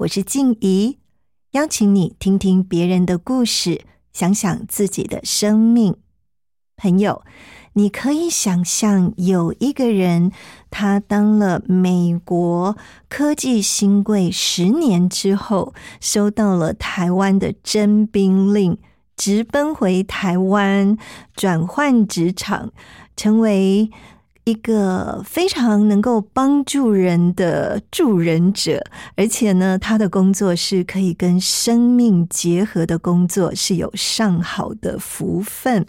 [0.00, 0.96] 我是静怡，
[1.50, 3.82] 邀请你听听别人的故事，
[4.14, 5.94] 想想自己的生命。
[6.74, 7.22] 朋友，
[7.74, 10.32] 你可以想象有一个人，
[10.70, 12.78] 他当了美国
[13.10, 18.78] 科技新贵十年之后，收到了台湾的征兵令，
[19.18, 20.96] 直奔回台湾，
[21.34, 22.72] 转换职场，
[23.14, 23.90] 成为。
[24.44, 28.82] 一个非常能够帮助人的助人者，
[29.16, 35.86] 而且呢，他的工作是可以跟生命结合的工作，是有上好的福分。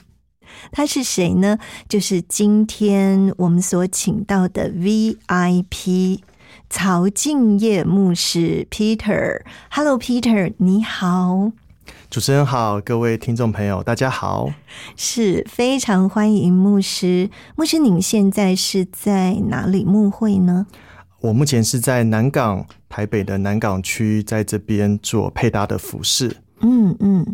[0.72, 1.58] 他是谁呢？
[1.88, 6.20] 就是今天我们所请到的 VIP
[6.70, 9.42] 曹敬业牧师 Peter。
[9.72, 11.54] Hello，Peter，你好。
[12.12, 14.52] 主持人好，各位听众朋友，大家好，
[14.98, 17.30] 是非常欢迎牧师。
[17.56, 20.68] 牧师，您现在是在哪里牧会呢？
[21.22, 26.36] 我目前是在南港，台北的南港区，在这边做配搭的服饰。
[26.60, 27.34] 嗯嗯，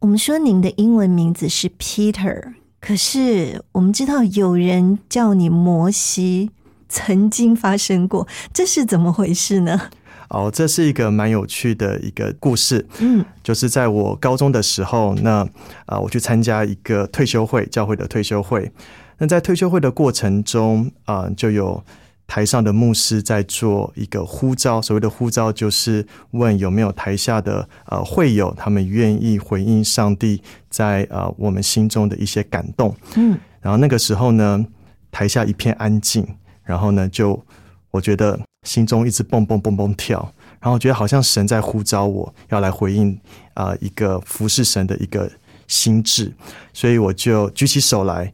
[0.00, 6.50] 我们说您的英文名字是 Peter，可是我们知道有人叫你摩西，
[6.86, 9.88] 曾经发生过，这是怎么回事呢？
[10.28, 12.86] 哦，这是一个蛮有趣的一个故事。
[13.00, 15.46] 嗯，就是在我高中的时候，那
[15.86, 18.70] 啊，我去参加一个退休会，教会的退休会。
[19.16, 21.82] 那在退休会的过程中啊，就有
[22.26, 24.82] 台上的牧师在做一个呼召。
[24.82, 32.94] 所谓的呼召，就是问有没有台下的呃会友，他们愿意回应上帝在呃我们心中的一些感动。
[33.16, 34.64] 嗯，然后那个时候呢，
[35.10, 36.26] 台下一片安静，
[36.62, 37.42] 然后呢，就
[37.90, 38.38] 我觉得。
[38.68, 40.30] 心中一直蹦蹦蹦蹦跳，
[40.60, 43.18] 然后觉得好像神在呼召我要来回应
[43.54, 45.30] 啊一个服侍神的一个
[45.66, 46.30] 心智，
[46.74, 48.30] 所以我就举起手来。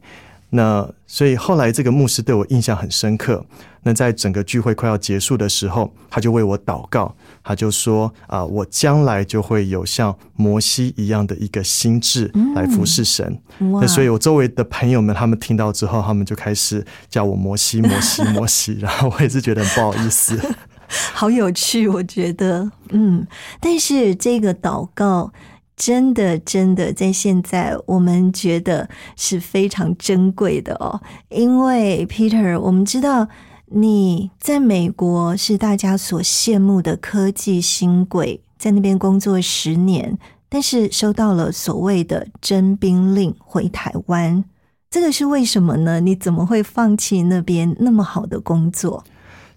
[0.55, 3.45] 那所以后来这个牧师对我印象很深刻。
[3.87, 13.39] 那在整个聚会快要结束的时候，他就为我祷告，他就说啊，我将来就会有像摩西一样的一个心智来服侍神。
[13.59, 20.39] 那所以我周围的朋友们他们听到之后，他们就开始叫我摩西摩西摩西， 然后我也是觉得很不好意思。
[21.13, 23.27] 好有趣，我觉得，嗯，
[23.59, 25.31] 但是这个祷告。
[25.75, 31.01] 真的，真的，在现在我们觉得是非常珍贵的哦。
[31.29, 33.27] 因为 Peter，我们知道
[33.67, 44.45] 你在美国是大家所羡慕的科技新贵，在那边工作十年，但是收到了所谓的征兵令回台湾，
[44.89, 45.99] 这个是为什么呢？
[45.99, 49.03] 你怎么会放弃那边那么好的工作？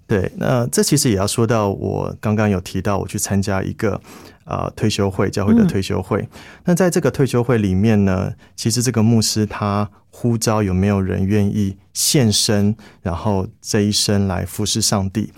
[0.09, 4.01] 对，那这其实也要说到我刚刚有提到，我去参加一个
[4.47, 6.27] 呃退休会，教会的退休会。
[6.65, 15.31] 那在这个退休会里面呢，其实这个牧师他呼召有没有人愿意献身，然后这一生来服侍上帝。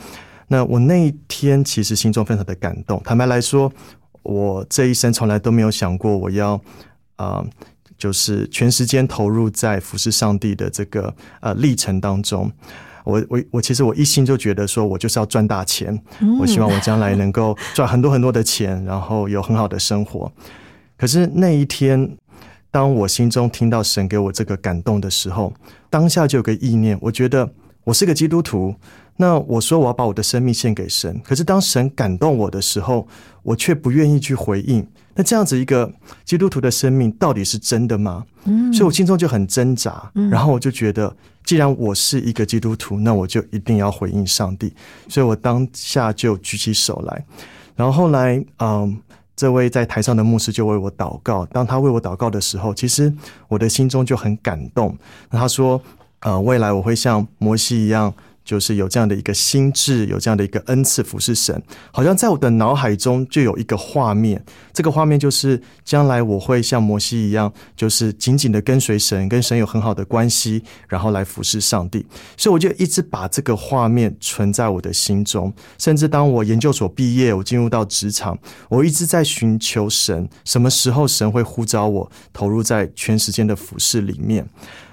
[0.46, 3.02] 那我那一天其实心中非常的感动。
[3.04, 3.72] 坦白来说，
[4.22, 6.60] 我这一生从来都没有想过我要
[7.16, 7.44] 啊，
[7.98, 12.48] 就是全时间投入在服侍上帝的这个呃历程当中。
[13.04, 15.98] 我我我其实我一心就觉得说，我就是要赚大钱，
[16.38, 20.30] 我希望我将来能够赚很多很多的钱，然后有很好的生活。
[20.98, 22.16] 可是那一天，
[22.70, 25.52] 当我心中听到神给我这个感动的时候，
[25.88, 27.50] 当下就有个意念，我觉得
[27.84, 28.74] 我是个基督徒，
[29.16, 31.18] 那我说我要把我的生命献给神。
[31.24, 33.08] 可是当神感动我的时候，
[33.42, 34.86] 我却不愿意去回应。
[35.14, 35.90] 那这样子一个
[36.24, 38.24] 基督徒的生命到底是真的吗？
[38.44, 40.10] 嗯，所以我心中就很挣扎。
[40.30, 41.16] 然后我就觉得。
[41.44, 44.72] 既然我是一个基督徒，那我就一定要回应上帝，
[45.08, 47.24] 所以我当下就举起手来。
[47.74, 48.96] 然后后来，嗯，
[49.34, 51.46] 这位在台上的牧师就为我祷告。
[51.46, 53.12] 当他为我祷告的时候，其实
[53.48, 54.96] 我的心中就很感动。
[55.30, 55.80] 他说
[56.20, 58.12] ：“呃，未来我会像摩西一样
[58.44, 64.42] 就是有这样的一个心智，有这样的一个恩赐服侍神，好像在我的脑海中就有一个画面，
[64.72, 72.04] 这个画面就是将来我会像摩西一样，就是紧紧的跟随神，跟神有很好的关系，然后来服侍上帝。
[72.36, 78.38] 所以我就一直把这个画面存在我的心中，甚至当我研究所毕业，我进入到职场，
[78.68, 84.46] 我一直在寻求神，什么时候神会呼召我投入在全时间的服侍里面。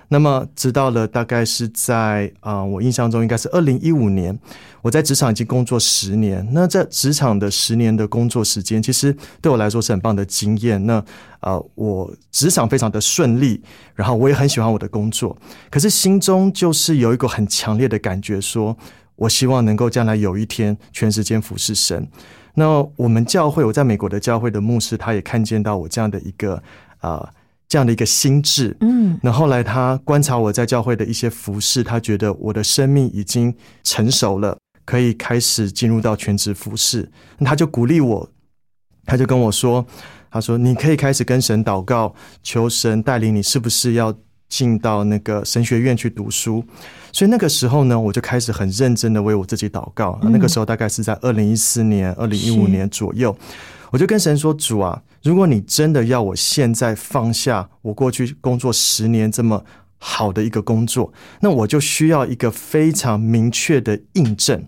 [0.09, 4.39] 那么，直到了大概是在啊，我印象中应该是二零一五年，
[4.81, 6.47] 我在职场已经工作十年。
[6.53, 10.85] 那在职场的十年的工作时间，其实对我来说是很棒的经验。
[10.85, 11.03] 那
[11.41, 13.61] 啊，我职场非常的顺利，
[13.95, 15.37] 然后我也很喜欢我的工作。
[15.69, 18.77] 可是心中就是有一个很强烈的感觉，说
[19.17, 22.07] 我希望能够将来有一天全时间服侍神。
[22.53, 26.63] 那我们教会，我在美国的教会的牧师，他也看见到我这样的一个
[26.99, 27.29] 啊。
[27.67, 33.53] 这样的一个心智，嗯，那后来他观察我在教会的一些服饰，他觉得我的生命已经
[33.83, 38.29] 成熟了，可以开始进入到全职服饰，他就鼓励我，
[39.05, 39.85] 他就跟我说，
[40.31, 44.15] 他说你可以开始跟神祷告，求神带领你，是不是要
[44.47, 46.63] 进到那个神学院去读书？
[47.11, 50.17] 所以那个时候呢，我就开始很认真的为我自己祷告。
[50.21, 53.37] 那个时候大概是在二零一四年、二零一五年左右。
[53.91, 59.63] 我就跟神说：“主啊，如果你真的要我现在放下我过去工作十年这么
[59.97, 64.67] 好的一个工作，那我就需要一个非常明确的印证。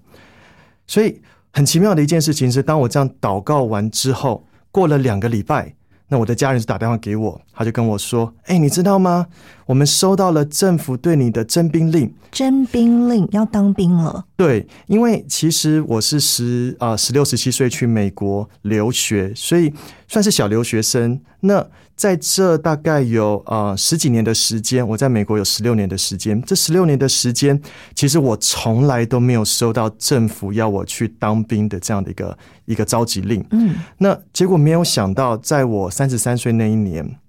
[0.88, 1.22] 所以
[1.52, 5.76] 很奇妙的一件事情是，当我这样祷告完之后，过了两个礼拜。”
[6.12, 9.28] 那我的家人就打电话给我，他就跟我说：“哎，你知道吗？
[9.68, 19.72] 我们收到了政府对你的征兵令，征兵令要当兵了。”对，因为其实我是十啊十六十七岁去美国留学，所以
[20.08, 21.22] 算是小留学生。
[21.42, 21.66] 那
[22.00, 26.42] 在这大概有呃十几年的时间，我在美国有十六年的时间。
[26.44, 27.62] 这十六年的时间，
[27.94, 33.46] 其实我从来都没有收到政府要我去当兵的这样的一个一个召集令。
[33.52, 37.20] 嗯，那结果没有想到，在我三十三岁那一年。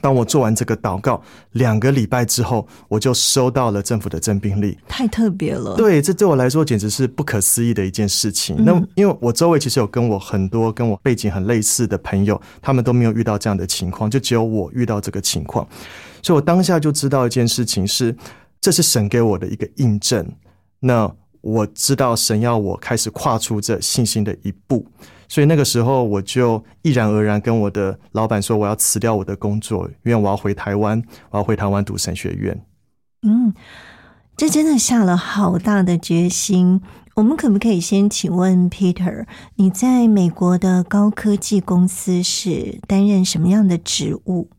[0.00, 5.74] 当我做完这个祷告两个礼拜之后，我就收到了政府的征兵令，太特别了。
[5.76, 8.56] 对，这对我来说简直是不可思议的一件事情。
[8.64, 15.66] 那因为我周围其实有跟我很多跟我背景很类似的朋友，他们都没有遇到这样的情况，就只有我遇到这个情况，
[16.22, 18.14] 所以我当下就知道一件事情是，
[18.60, 20.26] 这是神给我的一个印证。
[20.80, 24.86] 那我知道神要我开始跨出这信心的一步。
[25.28, 32.64] 所以那个时候，我就毅然而然跟我的老板说，我要辞掉我的工作，因为我要回台湾，我要回台湾读神学院。
[33.22, 33.54] 嗯，
[34.36, 36.82] 这真的下了好大的决心。
[37.14, 39.24] 我们可不可以先请问 Peter，
[39.54, 44.50] 你在美国的高科技公司是担任什么样的职务？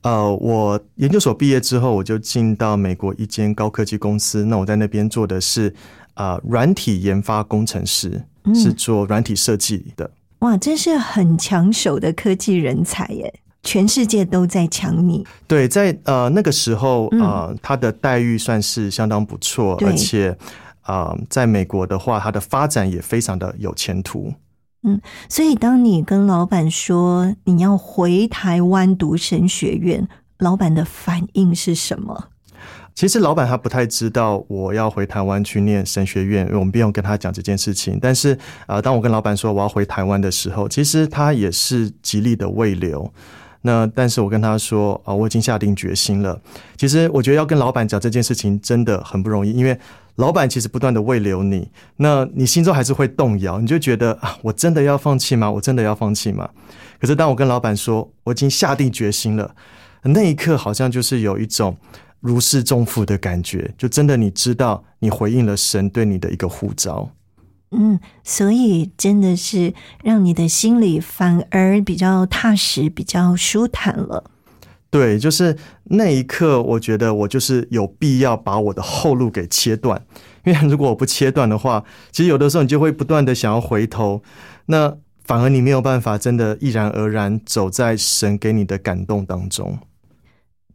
[0.00, 4.46] 呃，我研究所毕业之后，我就进到美国一间高科技公司。
[4.46, 5.74] 那我在那边做的是
[6.14, 8.24] 啊，软体研发工程师。
[8.54, 10.10] 是做软体设计的，
[10.40, 13.32] 哇，真是很抢手的科技人才耶！
[13.62, 15.22] 全世界都在抢你。
[15.46, 20.34] 对，在呃那个时候啊，他的待遇算是相当不错，而且
[20.80, 24.32] 啊，在美国的话，他的发展也非常的有前途。
[24.82, 24.98] 嗯，
[25.28, 30.08] 所以当你跟老板说你要回台湾读神学院，
[30.38, 32.28] 老板的反应是什么？
[32.94, 37.98] 其实老板他不太知道我要回台湾去念神学院，我们不用跟他讲这件事情。
[38.00, 43.10] 但是啊，当我跟老板说我要回台湾的时候，其实他也是极力的未留。
[43.62, 46.38] 那但是我跟他说啊，我已经下定决心了。
[46.76, 49.78] 其实我觉得要跟老板讲这件事情真的很不容易，因为
[50.16, 55.50] 老板其实不断的未留你，那你心中还是会动摇，你就觉得啊，我真的要放弃吗？
[55.50, 56.48] 我真的要放弃吗？
[57.00, 59.54] 可是当我跟老板说我已经下定决心了，
[60.02, 61.76] 那一刻好像就是有一种。
[62.20, 67.10] 如释重负的感觉，就真的你知道，你回应了神对你的一个呼召。
[67.72, 69.72] 嗯，所以真的是
[70.02, 74.24] 让你的心里反而比较踏实，比较舒坦了。
[74.90, 80.04] 对，就是那一刻，我觉得我就是有必要把我的后路给切断，
[80.44, 84.20] 因为如果我不切断的话，其实有的时候你就会不断的想要回头，
[84.66, 89.78] 那反而你没有办法真的毅然而然走在神给你的感动当中。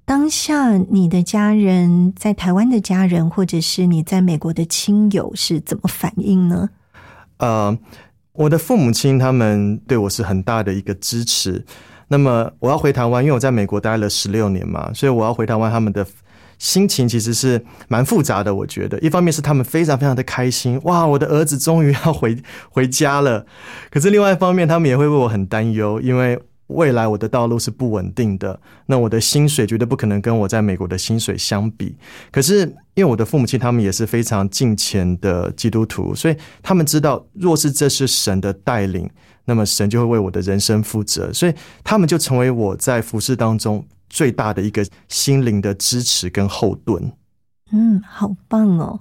[0.05, 6.69] 当下你的家人在台湾的家人，或者是你在美国的亲友是怎么反应呢？
[7.37, 7.75] 呃，
[8.33, 11.65] 我的父母亲他们对我是很大的一个支持。
[12.07, 16.05] 那么我要回台湾，因为我在美国待了十六年嘛，所以我要回台湾，他们的
[16.59, 18.53] 心情其实是蛮复杂的。
[18.53, 22.37] 我觉得，一方面是他们非常非常的开心，哇，我的儿子终于要回
[22.69, 23.47] 回家了。
[23.89, 31.95] 可是另外一方面，他们也会为我很担忧，因为未来我的道路是不稳定的，那我的薪水绝对不可能跟我在美国的薪水相比。
[32.31, 32.61] 可是
[32.95, 39.07] 因为我的父母亲他们也是非常敬虔的基督徒，所以他们知道，若是这是神的带领，
[39.45, 41.53] 那么神就会为我的人生负责，所以
[41.83, 47.13] 他们就成为我在服饰当中最大的一个心灵的支持跟后盾。
[47.71, 48.99] 嗯，好棒哦！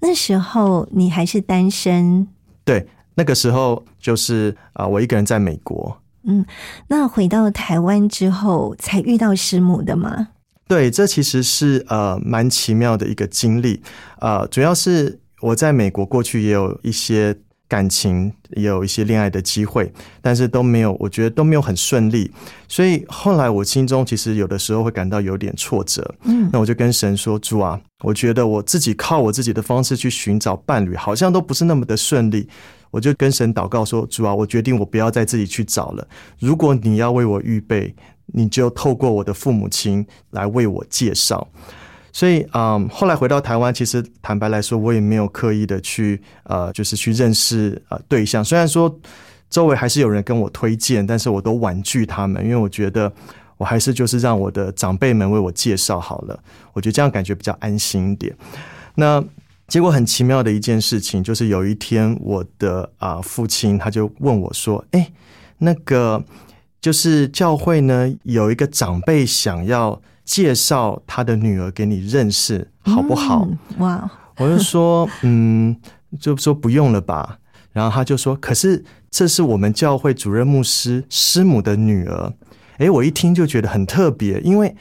[0.00, 2.28] 那时候你还是单身，
[2.64, 5.96] 对，那个时候就是啊，我一个人在美国。
[6.26, 6.44] 嗯，
[6.88, 10.28] 那回到台湾之后才遇到师母的吗？
[10.66, 13.82] 对，这其实是呃蛮奇妙的一个经历
[14.20, 17.36] 呃，主要是我在美国过去也有一些
[17.68, 22.30] 感情，也有一些恋爱的机会，但是都没有，我觉得都没有很顺利，
[22.68, 26.14] 所以后来我心中其实有的时候会感到有点挫折。
[26.24, 32.48] 嗯，那我就跟神说：“主啊，我觉得我自己靠我自己的方式去寻找伴侣，好像都不是那么的顺利。”
[32.94, 36.06] 我就跟神祷告说：“主啊，我决定我不要再自己去找了。
[36.38, 37.92] 如果你要为我预备，
[38.26, 41.48] 你就透过我的父母亲来为我介绍。”
[42.14, 48.44] 所以，嗯，后来回到台湾，其实坦白来说，我也没有刻意的去呃，就是去认识呃对象。
[48.44, 48.96] 虽然说
[49.50, 53.12] 周围还是有人跟我推荐，但是我都婉拒他们，因为我觉得
[53.56, 56.38] 我还是就是让我的长辈们为我介绍好了。
[56.72, 58.32] 我觉得这样感觉比较安心一点。
[58.94, 59.24] 那。
[59.66, 65.10] 结果很奇妙的一件事情，就是有一天，我的啊父亲他就问我说：“哎，
[65.58, 66.22] 那个
[66.82, 74.10] 就是教会呢有一个长辈想要介绍他的女儿给你认识，好不好？”哇！
[74.36, 75.74] 我就说：“嗯，
[76.20, 77.38] 就说不用了吧。”
[77.72, 82.32] 然后他就说：“可是这是我们教会主任牧师师母的女儿。”
[82.76, 84.76] 哎，我一听就觉得很特别，因为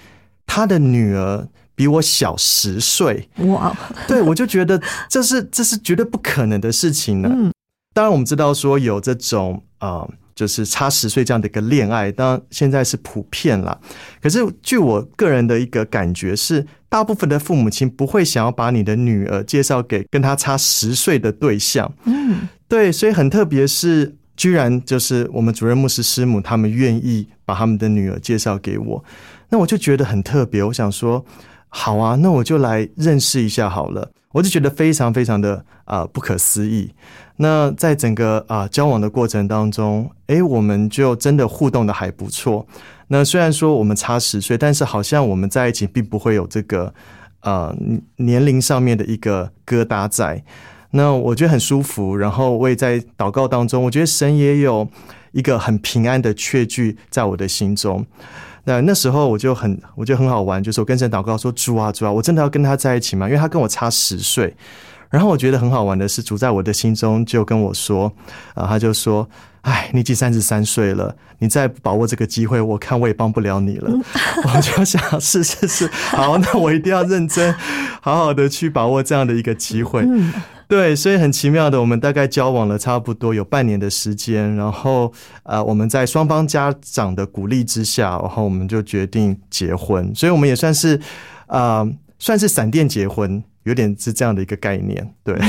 [0.46, 1.48] 他的女儿。
[1.76, 3.76] 比我小十岁哇！
[4.08, 7.30] 对我就觉得这是这是绝对不可能的事情呢。
[7.34, 7.52] 嗯，
[7.94, 13.80] 当然我们知道说有这种啊，就是差十岁这样的一个恋爱，当然现在是普遍了。
[14.22, 21.92] 可是据我个人的一个感觉是，大部分的父母亲不会想要把你的女儿介绍给跟他差十岁的对象。
[22.04, 29.04] 嗯，对，所以很特别是，居然就是我们主任牧师师母他们愿意把他们的女儿介绍给我，
[29.50, 30.64] 那我就觉得很特别。
[30.64, 31.26] 我想说。
[31.76, 34.12] 好啊，那我就来认识一下好了。
[34.32, 36.92] 我就觉得非常非常的啊不可思议。
[37.38, 42.68] 那在整个啊交往的过程当中，诶，我们就真的互动的还不错。
[43.08, 46.94] 那虽然说我们差十岁，但是好像我们在一起并不会有这个
[47.42, 47.76] 呃
[48.18, 50.44] 年龄上面的一个疙瘩在。
[50.92, 52.16] 那我觉得很舒服。
[52.16, 54.88] 然后我也在祷告当中，我觉得神也有
[55.32, 58.06] 一个很平安的确据在我的心中。
[58.66, 64.56] 那那时候我就很，我就很好玩，就是我跟神祷告说：“主啊，主啊，我真的要跟他在一起吗？”因为他跟我差十岁。
[65.10, 68.12] 然后我觉得很好玩的是，主在我的心中就跟我说
[68.56, 69.28] ：“啊，他就说，
[69.64, 73.92] 哎，你已经三十三岁了，你再不把握这个机会，我看我也帮不了你了。”
[74.44, 77.54] 我就想，是是是， 好，那我一定要认真，
[78.02, 80.06] 好好的去把握这样的一个机会。
[80.68, 91.00] 对，所以很奇妙的，我们大概交往了差不多有半年的时间，然后呃，我们在双方家长的鼓励之下，然后我们就决定结婚，所以我们也算是
[91.48, 95.40] 啊，算是闪电结婚，有点是这样的一个概念，对。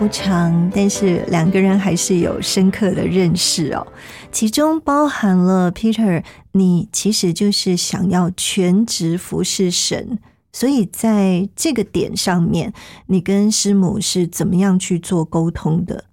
[0.00, 3.86] 不长，但是两个人还是有深刻的认识哦。
[4.32, 10.18] 其中包含了 Peter，你其实就是想要全职服侍神，
[10.54, 12.72] 所以在这个点上面，
[13.08, 16.06] 你跟师母是怎么样去做沟通的？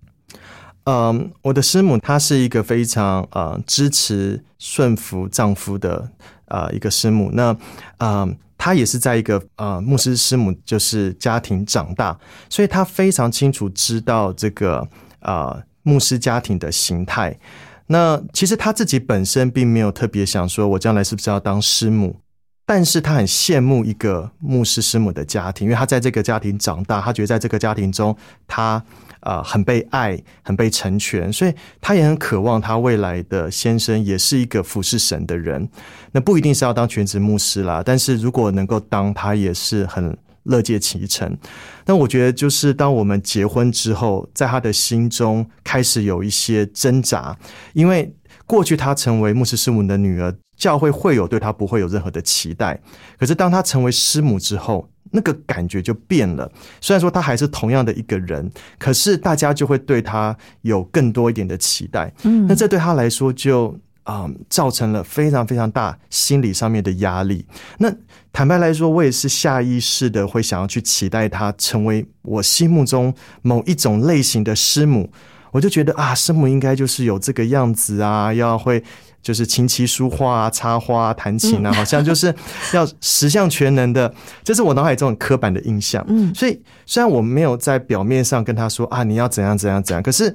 [0.83, 6.11] 嗯，我的师母她是一个非常呃支持顺服丈夫的
[6.47, 7.29] 呃一个师母。
[7.31, 7.55] 那
[7.99, 8.35] 嗯。
[8.67, 12.19] 他也是在一个呃牧师师母就是家庭长大，
[12.49, 14.85] 所以他非常清楚知道这个
[15.21, 17.39] 呃牧师家庭的形态。
[17.85, 22.19] 那其实他自己本身并没有特别想说，我将来是不是要当师母？
[22.65, 28.13] 但是他很羡慕一个牧师师母的家庭，因为他在这个家庭长大，他觉得在这个家庭中，
[28.45, 28.83] 他
[29.21, 35.67] 啊很被爱，很被成全，所以他也很渴望他未来的先生也是一个服侍神的人。
[36.11, 41.37] 那不一定是要当全职牧师啦，但是如果能够当，他也是很乐见其成。
[41.85, 47.37] 那我觉得，就是当我们结婚之后，在他的心中开始有一些挣扎，
[47.73, 48.13] 因为
[48.45, 50.35] 过去他成为牧师师母的女儿。
[50.57, 52.81] 教会会有对他不会有任何的期待，
[53.19, 56.51] 可是当他成为师母之后，那个感觉就变了。
[56.81, 62.13] 虽然说他还是同样的一个人，可是大家就会对他有更多一点的期待。
[62.23, 67.45] 嗯，那这对他来说就啊造成了非常非常大心理上面的压力。
[67.77, 67.93] 那
[68.31, 75.11] 坦白来说，我也是下意识的会想要去期待他成为我心目中某一种类型的师母。
[75.51, 78.83] 我就觉得啊，师母应该就是有这个样子啊，要会。
[79.21, 82.33] 就是琴棋书画啊，插花啊、弹琴啊，好像就是
[82.73, 86.05] 要十项全能的， 这是我脑海中很刻板的印象。
[86.07, 90.33] 嗯，所以虽然我没有在表面上跟他说啊，你要怎样怎样怎样，可是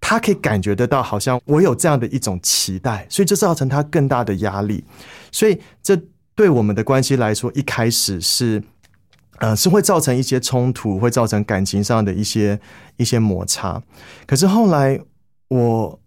[0.00, 4.82] 他可以感觉得到，好像我有这样的一种期待，所以这造成他更大的压力。
[5.30, 5.96] 所以这
[6.34, 8.60] 对我们的关系来说，一开始是
[9.38, 12.58] 呃是会造成一些冲突，会造成感情上的一些
[12.96, 13.80] 一些摩擦。
[14.26, 14.98] 可是后来
[15.46, 16.00] 我。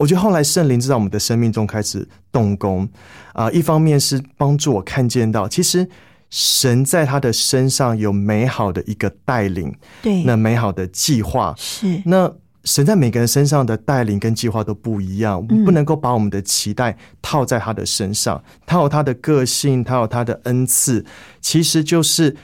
[0.00, 2.88] 我觉得后来圣灵在我们的生命中开始动工，
[3.34, 5.86] 啊，一方面是帮助我看见到，其实
[6.30, 12.00] 神在他的身上有美好的一个带领，对，那美好的计划是。
[12.06, 12.32] 那
[12.64, 18.42] 神在每个人身上的带领跟计划都不一样，不能够把我们的期待套在他的身上。
[18.64, 21.04] 他有他的个性，他有他的恩赐，
[21.42, 22.34] 其实就是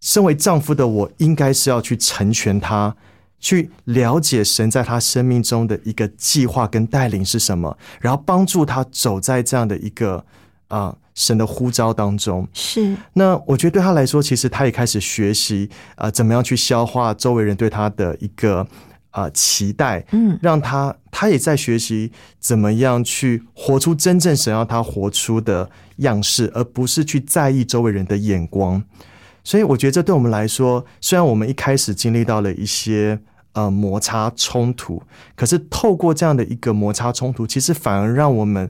[0.00, 2.96] 身为丈夫的我，应该是要去成全他。
[3.38, 10.24] 去了解神在他生命中的一个计划跟带领是什么，然后帮助他走在这样的一个
[10.68, 12.46] 啊神的呼召当中。
[12.52, 18.66] 是那我觉得对他来说，其实他也开始学习啊，怎么样去消化周围人对他的一个
[19.10, 20.04] 啊期待。
[20.12, 28.82] 嗯，让他他也在学习怎么样去活出真正神要他活出的样式，而不是去在意周围人的眼光。
[29.46, 33.16] 所以我觉得这对我们来说，虽然我们一开始经历到了一些
[33.52, 35.00] 呃摩擦冲突，
[35.36, 38.68] 可是透过这样的一个摩擦冲突，其实反而让我们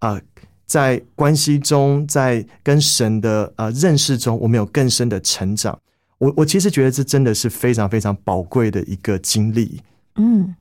[0.00, 0.20] 啊
[0.66, 5.78] 在关系中，在跟神的呃认识中，我们有更深的成长。
[6.18, 9.80] 我我其实觉得这真的是非常非常宝贵的一个经历。
[10.16, 10.56] 嗯。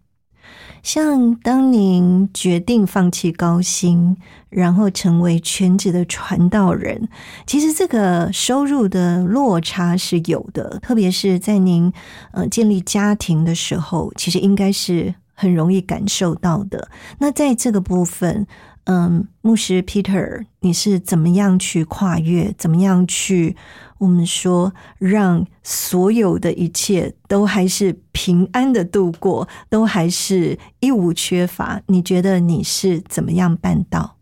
[0.87, 4.15] 像当您决定放弃高薪，
[4.49, 7.09] 然后成为全职的传道人，
[7.45, 11.91] 其实这个收入的落差是有的，特别是在您
[12.31, 16.87] 呃建立家庭的时候，其实应该是很容易感受到的。
[17.19, 18.47] 那在这个部分。
[18.89, 22.53] 嗯，牧师 Peter，你是怎么样去跨越？
[22.57, 23.57] 怎么样去
[23.97, 31.81] 我们说让所有的一切都还是平安的度过，都还是一无缺乏？
[31.87, 34.15] 你觉得你是怎么样办到？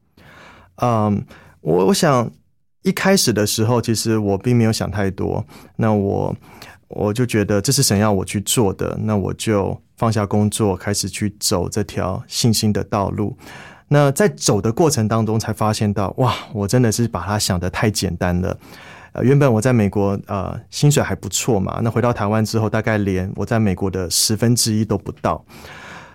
[0.77, 1.23] 嗯，
[1.61, 2.31] 我我想
[2.81, 5.45] 一开始的时候，其实我并没有想太多。
[5.75, 6.35] 那我
[6.87, 13.37] 我就觉得这是神要我去做的，那我就放下工作，开始去走这条信心的道路。
[13.87, 18.57] 那在走的过程当中，才发现到哇，我真的是把它想的太简单了。
[19.13, 25.45] 呃，原本我在美国呃薪水还不错嘛，那回到台湾之后，大概连我在美国的十分之一都不到。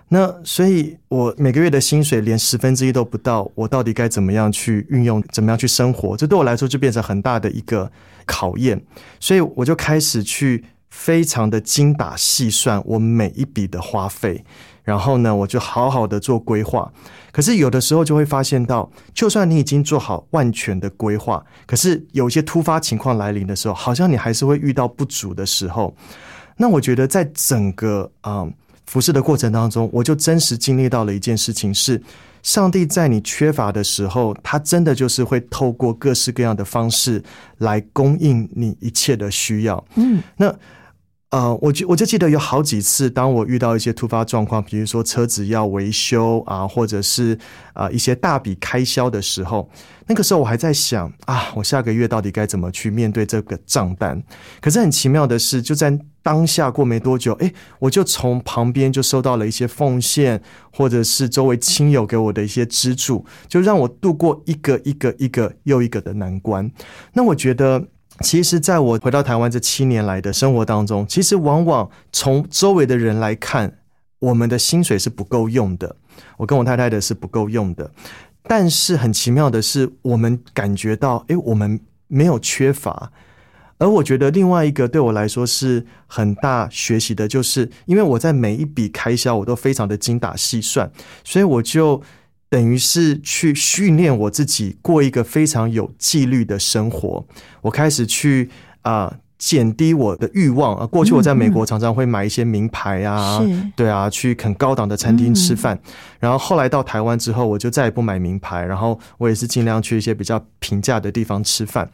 [0.08, 6.16] 那所以，我每个月的薪水连十分之一都不到，我到底该怎么样去运用，怎么样去生活？
[6.16, 7.90] 这对我来说就变成很大的一个
[8.26, 8.82] 考验。
[9.20, 14.44] 所以我就开始去非常的精打细算我每一笔的花费。
[14.82, 16.90] 然后呢，我就好好的做规划。
[17.32, 25.94] 可是有的时候就会发现到，就算你已经做好万全的规划，可是有一些突发情况来临的时候，好像你还是会遇到不足的时候。
[26.56, 28.44] 那我觉得在整个啊
[28.86, 32.02] 服侍的过程当中，我就真实经历到了一件事情：是
[32.42, 37.22] 上帝在你缺乏的时候，他真的就是会透过各式各样的方式
[37.58, 39.84] 来供应你一切的需要。
[39.94, 40.52] 嗯，那。
[41.30, 47.38] 呃，我就我就记得有好几次，当我遇到一些突发状况，比如说车子要维修啊，或者是
[47.72, 49.70] 啊一些大笔开销的时候，
[50.08, 54.20] 那个时候我还在想啊，我下个月到底该怎么去面对这个账单？
[54.60, 66.68] 可是很奇妙的是，就在当下过没多久，哎，我就从旁边就收到了一些奉献，或者是周围亲友给我的一些资助，就让我度过一个一个一个又一个的难关。
[67.12, 67.86] 那我觉得。
[68.22, 73.78] 其实，在我回到台湾这七年来的生活当中，其实往往从周围的人来看，
[74.18, 75.96] 我们的薪水是不够用的。
[76.36, 77.90] 我跟我太太的是不够用的。
[78.42, 83.10] 但是很奇妙的是，我们感觉到，诶，我们没有缺乏。
[83.78, 90.90] 而我觉得另外一个对我来说是很大学习的，就是因为我在每一笔开销我都非常的精打细算，
[91.24, 92.02] 所以我就
[92.50, 97.24] 等于是去训练我自己过一个非常有纪律的生活。
[97.62, 98.50] 我开始去
[98.82, 99.16] 啊。
[99.40, 100.86] 减低我的欲望啊！
[100.86, 103.42] 过去我在美国常常会买一些名牌啊，
[103.74, 105.80] 对啊，去很高档的餐厅吃饭。
[106.18, 111.90] 然后后来到台湾之后，我就再也不买名牌，然后我也是尽量去一些比较平价的地方吃饭。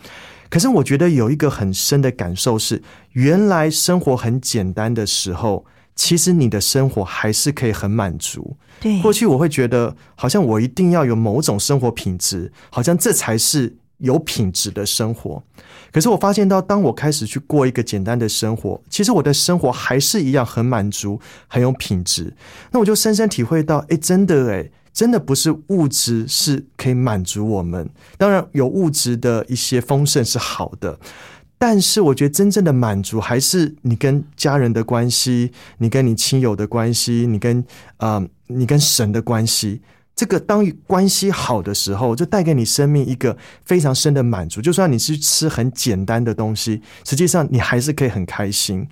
[0.51, 5.65] 可是我觉得有一个很深的感受是，原来生活很简单的时候，
[5.97, 8.57] 其实你的生活还是可以很满足。
[8.79, 15.43] 对，过去我会觉得好像我一定要有某种生活品质，好像这才是有品质的生活。
[15.91, 22.35] 可是我发现到，当我开始去过一个简单的生活，其实我的生活还是一样很满足、很有品质。
[22.71, 27.89] 那我就深深体会到，哎，真的，哎，真的不是物质是可以满足我们。
[28.19, 30.99] 当然，有物质的一些丰盛是好的，
[31.59, 37.65] 但是我觉得真正的满足还是你跟家人的关系，你跟你亲友的关系，你跟
[37.97, 39.81] 啊，你跟神的关系。
[40.15, 44.63] 这个当关系好的时候，就带给你生命一个非常深的满足。
[44.63, 48.87] 就算你是吃很简单的东西，实际上你还是可以很开心。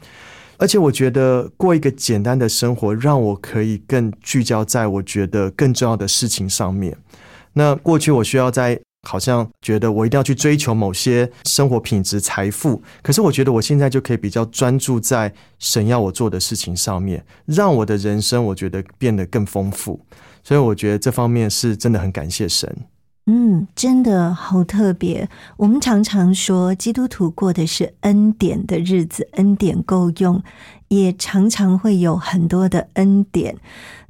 [0.58, 6.96] 而且我觉得过一个简单的生活，让我可以更聚焦在我觉得更重要的事情上面。
[7.54, 20.00] 那过去我需要在好像觉得我一定要去追求某些生活品质、财富，可是我觉得我现在就可以比较专注在神要我做的事情上面，让我的人生我觉得变得更丰富。
[20.42, 22.76] 所以我觉得这方面是真的很感谢神。
[23.26, 25.26] 嗯，真的好特别。
[25.56, 30.42] 我们常常说基督徒过的是恩典的日子，恩典够用，
[31.02, 33.56] 也常常会有很多的恩典。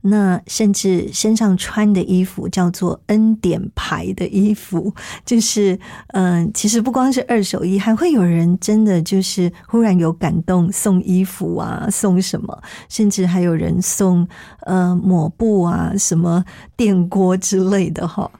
[0.06, 4.92] 那甚至身上穿的衣服叫做恩典牌的衣服，
[5.24, 14.28] 就是嗯，其实不光是二手衣，还会有人真的就是忽然有感动送衣服啊，送什么，甚至还有人送
[14.66, 16.44] 呃抹布啊，什么
[16.76, 18.30] 电锅之类的哈。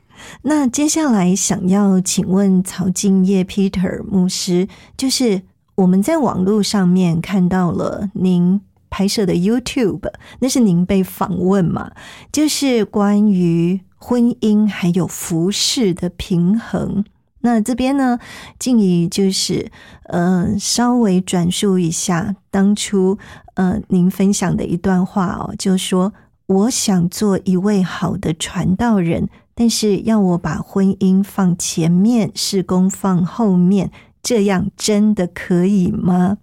[0.43, 5.41] 那接下来想要请问曹敬业 Peter 牧师，就是
[5.77, 8.61] 我们在网络上面看到了您。
[8.97, 10.09] 拍摄的 YouTube，
[10.39, 11.91] 那是您被访问嘛？
[12.31, 17.05] 就是关于婚姻还有服饰的平衡。
[17.41, 18.21] 那这边呢，
[18.57, 19.73] 静怡就是
[20.05, 23.19] 呃，稍微转述一下当初
[23.55, 26.13] 呃您分享的一段话哦，就说
[26.47, 33.91] 我想做一位好的传道人，但是要我把婚姻放前面，事工放后面，
[34.25, 36.39] 这样真的可以吗？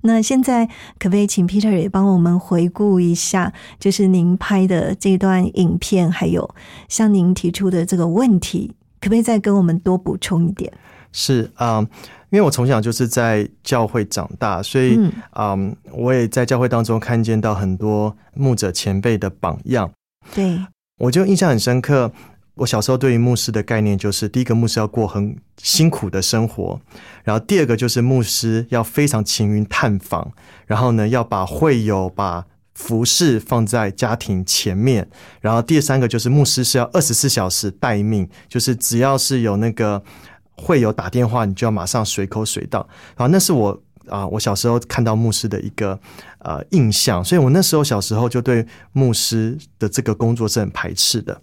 [0.00, 0.66] 那现在
[0.98, 6.48] 可不可以请 Peter 也帮我们回顾一下，就是您拍的这段影片，还有
[6.88, 10.72] 向您提出的这个问题，可不可以再跟我们多补充一点？
[11.12, 11.80] 是啊，
[12.30, 14.98] 因为我从小就是在教会长大，所以
[15.30, 15.54] 啊，
[15.92, 19.90] 我也在教会当中看见到很多牧者前辈的榜样。
[20.34, 20.58] 对，
[20.98, 22.10] 我就印象很深刻。
[22.58, 26.80] 我小时候对于牧师的概念就是，第一个牧师要过很辛苦的生活，
[27.24, 30.32] 然后第二个就是牧师要非常勤于探访，
[30.66, 32.44] 然后呢要把会友、把
[32.74, 35.08] 服饰放在家庭前面，
[35.40, 40.02] 然后第三个就是牧师是要二十四小时待命，就是只要是有那个
[40.56, 42.88] 会友打电话，你就要马上随口随到。
[43.14, 45.98] 啊，那是我啊，我小时候看到牧师的一个
[46.38, 51.40] 呃印象，所以我那时候小时候就对牧师的这个工作是很排斥的。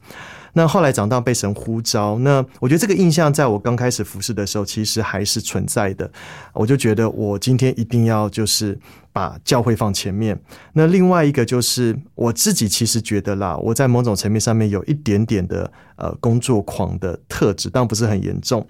[0.58, 6.10] 那后来长大被神呼召，那我觉得这个印象在我刚开始服侍的时候，其实还是存在的。
[6.54, 8.80] 我就觉得我今天一定要就是
[9.12, 10.39] 把教会放前面。
[10.72, 18.65] 那另外一个就是我自己其实觉得啦，我在某种层面上面有一点点的呃工作狂的特质，但不是很严重。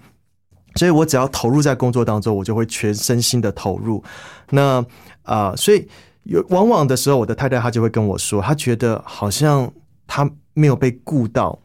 [0.74, 4.02] 所以我只要投入在工作当中，我就会全身心的投入。
[4.50, 4.84] 那
[5.22, 5.86] 啊，所以
[6.24, 9.72] 有往往的时候，我的太太她就会跟我说，她觉得好像
[10.08, 10.28] 她。
[10.56, 11.56] 没有被顾到，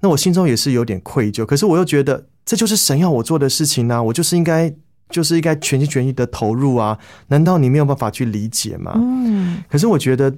[0.00, 1.46] 那我心中也是有点愧疚。
[1.46, 4.74] 可是我又觉得这就是神要我做的事情呢，我就是应该
[5.08, 6.98] 就是应该全心全意的投入啊！
[7.28, 8.92] 难道你没有办法去理解吗？
[8.96, 9.62] 嗯。
[9.68, 10.34] 可是我觉得，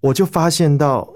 [0.00, 1.08] 我就发现到，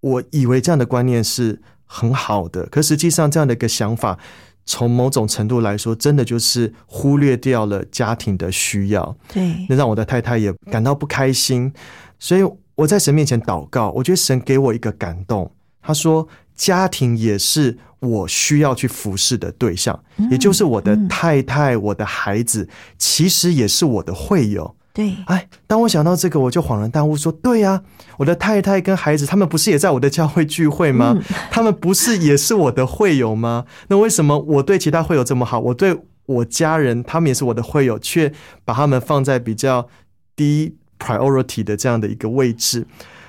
[0.00, 4.18] 我以为这样的观念是很好的，可实际上这样的一个想法，
[4.66, 9.16] 从某种程度来说，真的就是忽略掉了家庭的需要。
[9.32, 11.72] 对，那让我的太太也感到不开心。
[12.18, 12.42] 所以
[12.74, 15.50] 我在神面前祷告，我觉得神给我一个感动。
[15.86, 19.98] 他说：“家庭也是我需要去服侍的对象，
[20.30, 22.68] 也就是我的太太、我的孩子，
[22.98, 24.74] 其实也是我的会友。
[24.92, 27.82] 对，哎，当我想到这个，我就恍然大悟，说：对呀、
[28.16, 31.14] 我的太太跟孩子，他们不是也在我的教会聚会吗？
[31.14, 33.66] 嗯他们不是也是我的会友吗？
[33.88, 38.32] 那为什么我对其他会友这么好，我对我家人，他们也是我的会友，却
[38.64, 39.86] 把他们放在比较
[40.34, 42.86] 低 priority 的这样的一个位置？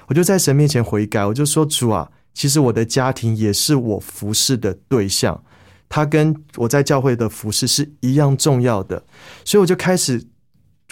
[0.08, 5.44] 我就在神面前悔改，我就说：主啊，其实我的家庭也是我服侍的对象，
[5.90, 9.04] 他跟我在教会的服侍是一样重要的，
[9.44, 10.24] 所以我就开始，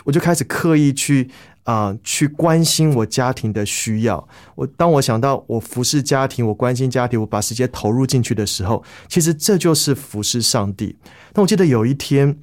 [0.05, 1.29] 我就开始刻意去
[1.65, 4.27] 啊、去关心我家庭的需要。
[4.55, 10.97] 我当我想到我服侍家庭，我关心家庭，我把时间投入进去的时候，其实这就是服侍上帝。
[11.35, 12.35] 那我记得有一天，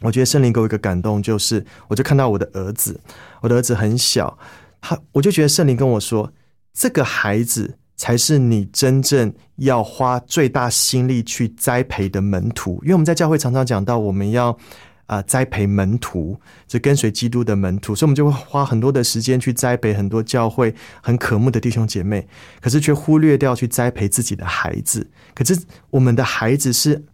[0.00, 2.98] 我觉得圣灵给我一个感动，就是我就看到我的儿子，
[3.42, 4.38] 我的儿子很小，
[4.80, 6.32] 他我就觉得圣灵跟我说，
[6.72, 14.56] 这个孩子才是你真正要花最大心力去栽培的门徒，因为我们在教会常常讲到我们要。
[15.10, 22.24] 啊、栽培门徒，就跟随基督的门徒，所以我们就会花很多的时间去栽培很多教会很渴慕的弟兄姐妹，
[22.60, 25.10] 可是却忽略掉去栽培自己的孩子。
[25.34, 25.60] 可是
[25.90, 27.04] 我们的孩子是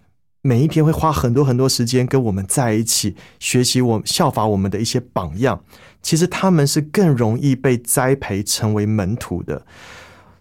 [0.43, 5.59] 每一天会花很多很多时间跟我们在一起，学习我效法我们的一些榜样。
[6.03, 9.65] 其实他们是更容易被栽培成为门徒的。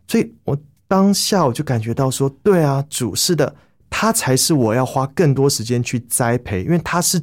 [0.07, 3.55] 所以我当下我就感觉到说，对啊，主是的，
[3.89, 7.21] 他才是我要花更多时间去栽培，因为他是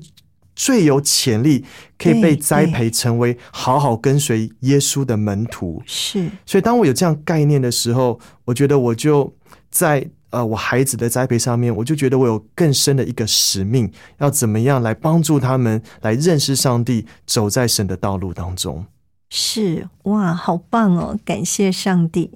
[0.55, 1.65] 最有潜力
[1.97, 5.83] 可以被栽培成为好好跟随耶稣的门徒。
[5.87, 9.33] 是所以当我有这样概念的时候，我觉得我就
[9.71, 18.85] 在呃我孩子的栽培上面，我就觉得我有更深的一个使命，要怎么样来帮助他们来认识上帝，走在神的道路当中。
[19.31, 21.19] 是，哇，好棒哦！
[21.25, 22.33] 感谢上帝。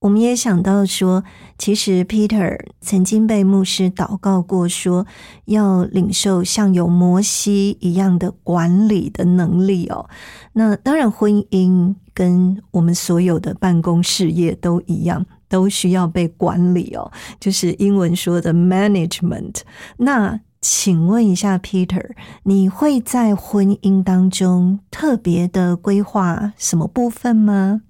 [0.00, 1.24] 我们也想到说，
[1.58, 5.06] 其实 Peter 曾经被牧师祷告过，说
[5.44, 10.08] 要领受像有摩西一样的管理的能力哦。
[10.52, 19.60] 那当然，婚姻跟我们所有的办公事业都一样，都需要被管理哦，就是英文说的 management。
[19.98, 22.10] 那请问一下，Peter，
[22.42, 27.80] 你会在婚姻当中特别的规划什么部分吗？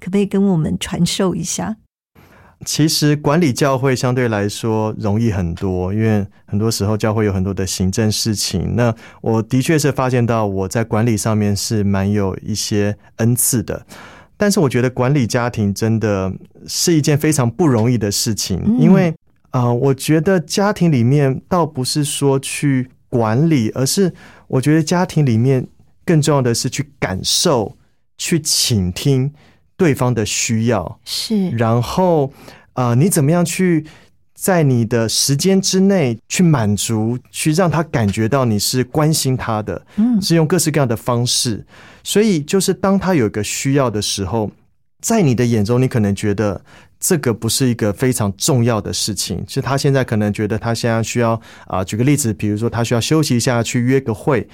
[0.00, 1.76] 可不可以跟我们传授一下？
[2.66, 8.76] 其实管理教会相对来说容易很多，因为很多时候教会有很多的行政事情。
[8.76, 13.86] 那我的确是发现到我在管理上面是蛮有一些恩赐的，
[14.36, 16.30] 但是我觉得管理家庭真的
[16.66, 19.08] 是一件非常不容易的事情，嗯因为
[19.52, 24.12] 啊、呃我觉得家庭里面倒不是说去管理，而是
[24.48, 25.66] 我觉得家庭里面
[26.04, 27.78] 更重要的是去感受、
[28.18, 29.32] 去倾听
[29.80, 31.00] 对方的需要。
[31.06, 32.30] 是然后
[32.74, 33.86] 啊、呃你怎么样去
[34.34, 41.64] 在你的时间之内去满足，去让他感觉到你是关心他的，嗯是用各式各样的方式。
[42.04, 44.50] 所以，就是当他有一个需要的时候，
[45.00, 46.60] 在你的眼中，你可能觉得
[46.98, 54.46] 这个不是一个非常重要的事情，是他现在可能觉得他现在需要啊、举个例子，比如说他需要休息一下，去约个会。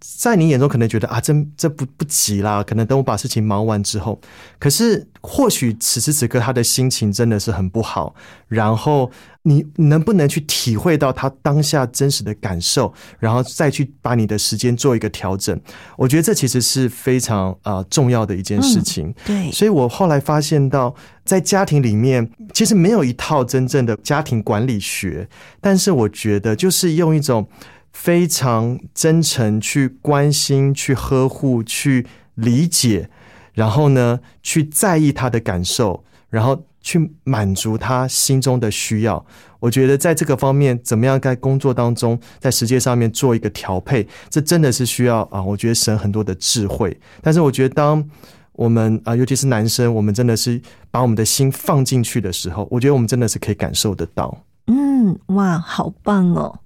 [0.00, 4.20] 在你眼中可能觉得啊，这这不不急啦，可能等我把事情忙完之后。
[4.58, 8.14] 可是或许此时此刻他的心情真的是很不好，
[8.46, 9.10] 然后
[9.42, 15.58] 你能不能去体会到他当下真实的感受，然后再去把你的时间做一个调整？
[15.96, 19.12] 我觉得这其实是非常啊、呃重要的一件事情。
[19.24, 25.28] 对，所以我后来发现到，在家庭里面，其实没有一套真正的家庭管理学，
[25.60, 27.48] 但是我觉得就是用一种
[27.92, 33.10] 非常真诚去关心、去呵护、去理解，
[33.52, 39.24] 然后呢，去在意他的感受，然后去满足他心中的需要。
[39.60, 46.96] 我觉得在这个方面，怎么样在工作当中，在实践上面做一个调配，这真的是需要啊，我觉得省很多的智慧。
[47.20, 48.08] 但是我觉得当
[48.52, 54.44] 我们啊，尤其是男生，我们真的是把我们的心放进去的时候，我觉得我们真的是可以感受得到。
[54.68, 56.56] 嗯，哇，好棒哦！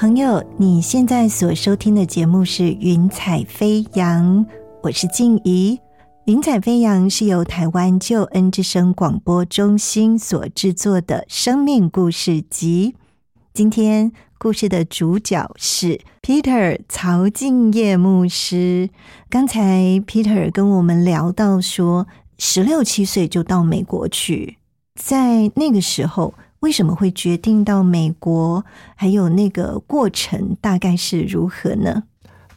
[0.00, 4.46] 朋友，你现在所收听的节目是《云彩飞扬》，
[4.82, 5.78] 我是静怡。
[6.24, 12.94] 《云彩飞扬》是由台湾救恩之声广播中心所制作的生命故事集。
[13.52, 18.88] 今天故事的主角是 Peter 曹敬业牧师。
[19.28, 22.06] 刚才 Peter 跟我们聊到说，
[22.38, 24.56] 十六七岁就到美国去，
[24.94, 26.32] 在那个时候。
[26.60, 28.64] 为什么会决定到美国？
[28.94, 32.02] 还有那个过程大概是如何呢？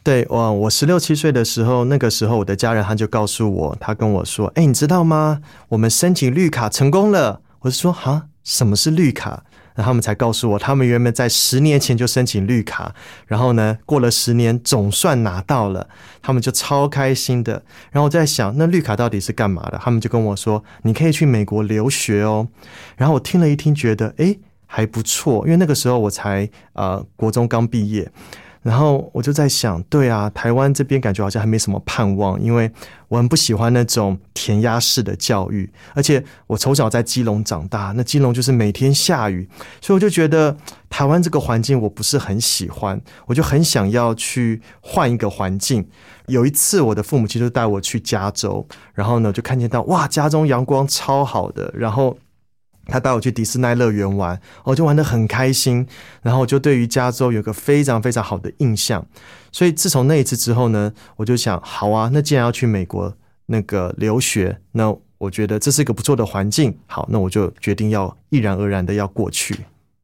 [0.02, 5.40] 对，哇，我十六七岁的时候，那个时候我的家人他就告诉我，他跟我说：“哎，你知道吗？
[5.70, 9.42] 我们申请绿卡成功了。”我就说：“哈，什么是绿卡？”
[9.74, 12.94] 然后他们才告诉我，他们原本在十年前就申请绿卡，
[13.26, 15.88] 然后呢，过了十年总算拿到了，
[16.22, 17.62] 他们就超开心的。
[17.90, 19.80] 然后我在想，那绿卡到底是干嘛的？
[19.82, 22.46] 他们就跟我说，你可以去美国留学哦。
[22.96, 28.10] 然后我听了一听，觉得诶还不错，因为那个时候我才呃国中刚毕业。
[28.64, 32.70] 然后我就在想，对啊，台湾这边感觉好像还没什么盼望，因为
[33.08, 39.46] 我很不喜欢那种填鸭式的教育，而且我从小在基隆长大，那基隆就是每天下雨，
[39.82, 40.56] 所以我就觉得
[40.88, 45.86] 台湾这个环境我不是很喜欢，我就很想要去换一个环境。
[46.28, 52.16] 有一次，我的父母亲就带我去加州，然后呢，就看见到哇，加州阳光超好的，然后。
[52.86, 55.86] 他带我去迪士尼乐园玩，我就玩的很开心，
[56.22, 59.06] 然后我就对于加州有个非常非常好的印象。
[59.50, 63.16] 所以自从那一次之后呢，我就想，好啊，那既然要去美国
[63.46, 69.56] 那个留学，那我觉得这是一个不错的环境，好，那我就决定要毅然而然的要过去。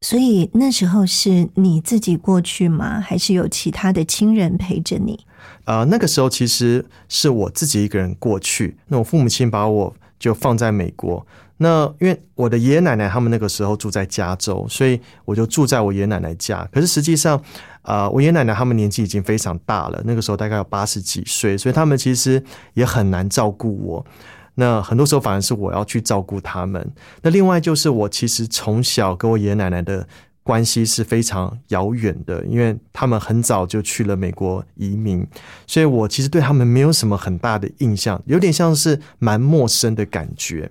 [0.03, 3.01] 所以那时候是你自己过去吗？
[3.01, 5.27] 还是有其他的亲人陪着你？
[5.65, 11.27] 呃，那个时候其实是我自己一个人过去，那我父母亲把我就放在美国。
[11.63, 16.67] 那因为我的爷爷奶奶他们那个时候住在加州，所以我就住在我爷爷奶奶家。
[16.73, 17.39] 可是实际上，
[17.83, 22.43] 啊，我爷爷奶奶他们年纪已经非常大了，那个时候大概有八十几岁，所以他们其实
[22.73, 24.07] 也很难照顾我。
[24.55, 26.91] 那很多时候反而是我要去照顾他们。
[27.21, 30.09] 那另外就是我其实从小跟我爷爷奶奶的
[30.43, 35.27] 关系是非常遥远的，因为他们很早就去了美国移民，
[35.67, 40.71] 所以我其实对他们没有什么很大的印象，有点像是蛮陌生的感觉。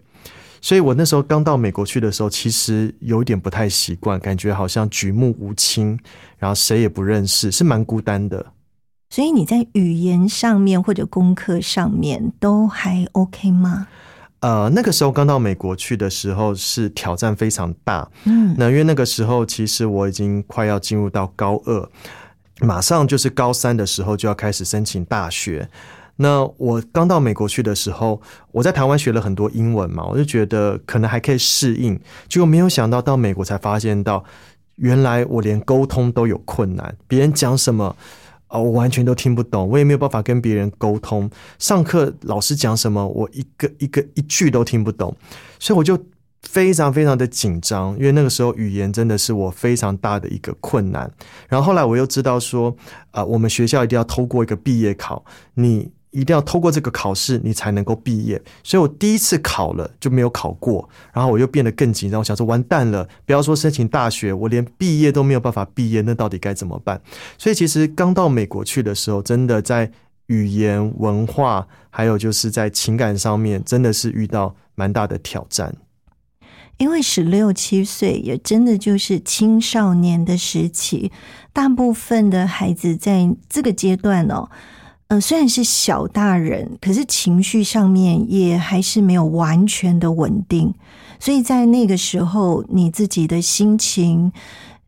[0.61, 5.97] 所以我那时候刚到美国去的时候，其实有一点不太习惯，感觉好像举目无亲，
[6.37, 8.45] 然后谁也不认识，是蛮孤单的。
[9.09, 13.87] 所以你在语言上面或者功课上面都还 OK 吗？
[14.41, 18.09] 呃，那个时候刚到美国去的时候是挑战非常大。
[18.25, 21.89] 嗯，那因为那个时候其实我已经快要进入到高二，
[22.61, 25.67] 马上就是高三的时候就要开始申请大学。
[26.21, 34.21] 那我刚到美国去的时候，我在台湾学了很多英文嘛，我就觉得可能还可以适应，结果没有想到到美国才发现到，
[34.75, 37.95] 原来我连沟通都有困难，别人讲什么，
[38.49, 41.31] 哦，我完全都听不懂，我也没有办法跟别人沟通。
[41.57, 45.15] 上课老师讲什么，我一个一个一句都听不懂，
[45.57, 45.97] 所以我就
[46.41, 51.09] 非常非常的紧张，因为那个时候语言真的是我非常大的一个困难。
[51.47, 52.75] 然后后来我又知道说，
[53.11, 55.89] 啊，我们学校一定要透过一个毕业考，你。
[56.11, 58.41] 一定要透过这个考试，你才能够毕业。
[58.63, 62.19] 所以我第一次考了就没有考过，然后我又变得更紧张。
[62.19, 66.99] 我想说，完蛋了，不要说申请大学，我连毕业都没有办法毕业，那到底该怎么办？
[67.37, 69.91] 所以其实刚到美国去的时候，真的在
[70.27, 75.75] 语言、文化，还有就是在情感上面，真的是遇到蛮大的挑战。
[76.77, 81.11] 因为十六七岁也真的就是青少年的时期，
[81.51, 84.49] 大部分的孩子在这个阶段哦。
[85.09, 90.71] 呃，虽然是小大人，可是情绪上面也还是没有完全的稳定，
[91.19, 94.31] 所以在那个时候，你自己的心情，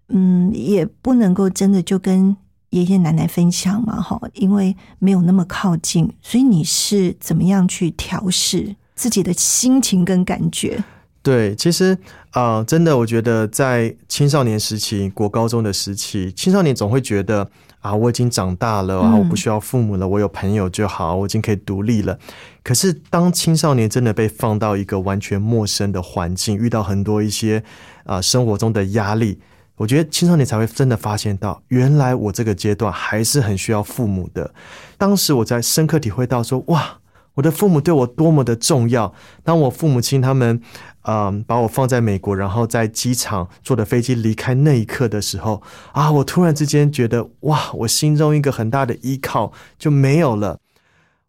[0.10, 2.38] 嗯，也不能够真的就跟
[2.70, 10.84] 爷爷奶奶分享嘛，哈，因为没有那么靠近，所以你是怎么样去调试自己的心情跟感觉？
[11.24, 11.98] 对，其实
[12.30, 17.50] 啊，真的，我觉得在青少年时期、国高中的时期，青少年总会觉得。
[17.82, 22.18] 啊，我已经长大了啊，我不需要父母了，我有朋友就好，我已经可以独立了。
[22.64, 27.64] 可是，当青少年真的被放到一个完全陌生的环境，遇到很多一些
[28.06, 29.40] 啊生活中的压力，
[29.76, 34.54] 我觉得青少年才会真的发现到，原来我这个阶段还是很需要父母的。
[34.98, 37.00] 当时我才深刻体会到说，哇，
[37.34, 39.14] 我的父母对我多么的重要。
[39.44, 40.62] 当我父母亲他们。
[41.04, 45.62] 嗯，把我放在美国，然后在机场坐的飞机离开那一刻的时候，
[45.94, 50.60] 啊，我突然之间觉得，哇，我心中一个很大的依靠就没有了，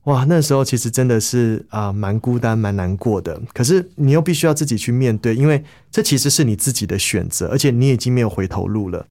[0.05, 3.41] 哇，那时候其实真的是啊，蛮孤单、蛮难过的。
[3.55, 9.07] 可是你又必须要自己去面对，因为这其实是你自己的选择，而且你已经没有回头路了。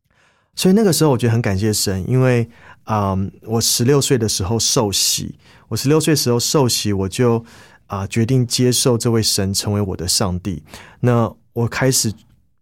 [0.54, 2.48] 所以那个时候我觉得很感谢神，因为
[2.84, 5.36] 啊、嗯我十六岁的时候受洗，
[5.70, 7.44] 我十六岁时候受洗，我就
[7.92, 10.64] 啊、决定接受这位神成为我的上帝。
[11.02, 12.14] 那我开始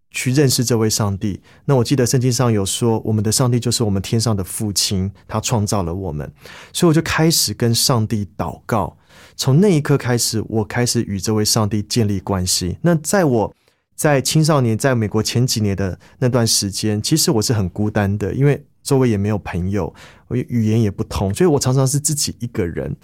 [0.09, 1.39] 去认识这位上帝。
[1.65, 6.33] 那我记得圣经上有说，我们的上帝就是我们天上的父亲，他创造了我们，
[6.73, 8.97] 所以我就开始跟上帝祷告。
[9.35, 12.79] 从那一刻开始，我开始与这位上帝建立关系。
[12.81, 13.53] 那在我
[13.95, 19.93] 在青少年在美国前几年的那段时间，其实我是很孤单的，因为周围也没有朋友，
[20.27, 22.95] 我语言也不通，所以我常常是自己一个人。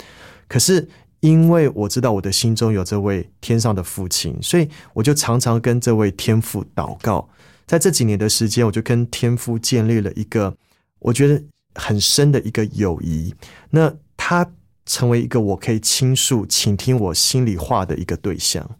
[0.47, 0.87] 可是
[1.25, 7.27] 因为我知道我的心中有这位天上的父亲，所以我就常常跟这位天父祷告。
[7.65, 10.55] 在这几年的时间，我就跟天父建立了一个
[10.99, 11.41] 我觉得
[11.73, 13.33] 很深的一个友谊。
[13.71, 14.47] 那他
[14.85, 18.77] 成为一个我可以倾诉、倾听我心里话的一个对象。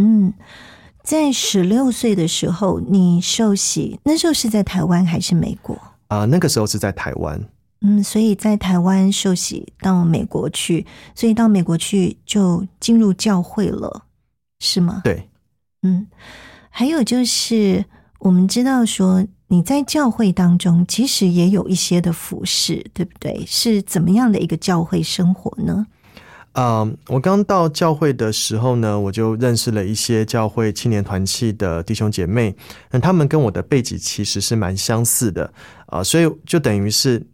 [0.00, 0.34] 嗯，
[1.02, 5.80] 在十六岁的时候，你受洗，那时候是在台湾还是美国？
[6.08, 7.42] 啊、那个时候是在台湾，
[7.86, 14.04] 嗯，所以在台湾受洗到美国去，所以到美国去就进入教会了，
[14.58, 15.02] 是吗？
[15.04, 15.28] 对，
[15.82, 16.06] 嗯，
[16.70, 17.84] 还有就是
[18.20, 23.44] 我们知道说你在教会当中其实也有一些的服饰，对不对？
[23.46, 25.86] 是怎么样的一个教会生活呢？
[26.52, 32.54] 啊、我刚到教会的时候呢，我就认识了一些教会青年团契的弟兄姐妹，
[32.90, 35.52] 那他们跟我的背景其实是蛮相似的
[35.86, 37.24] 啊、所以就等于是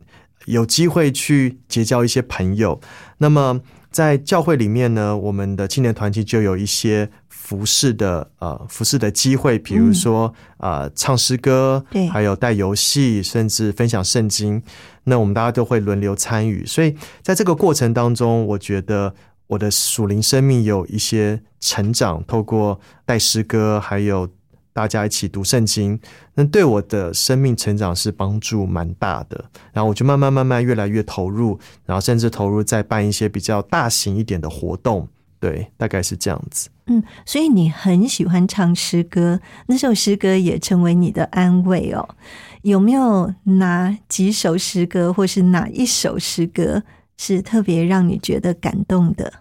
[0.46, 2.80] 有机会去结交一些朋友。
[3.18, 3.60] 那么
[3.90, 14.62] 在教会里面呢，我们的青年团契就有一些服饰的呃服饰的机会，比如说啊、呃唱诗歌，对还有带游戏，甚至分享圣经。
[15.04, 19.12] 那我们大家都会轮流参与，所以在这个过程当中，我觉得
[19.48, 24.28] 我的属灵生命有一些成长，透过带诗歌，还有
[24.72, 26.00] 大家一起读圣经，
[26.34, 29.44] 那对我的生命成长是帮助蛮大的。
[29.72, 35.08] 然后我就慢慢慢慢越来越投入，然后甚至投入在办一些比较大型一点的活动，
[35.38, 36.68] 对，大概是这样子。
[36.86, 42.16] 嗯，所以你很喜欢唱诗歌，那首诗歌也成为你的安慰哦。
[42.62, 46.82] 有没有哪几首诗歌，或是哪一首诗歌
[47.16, 49.32] 是特别让你觉得感动的？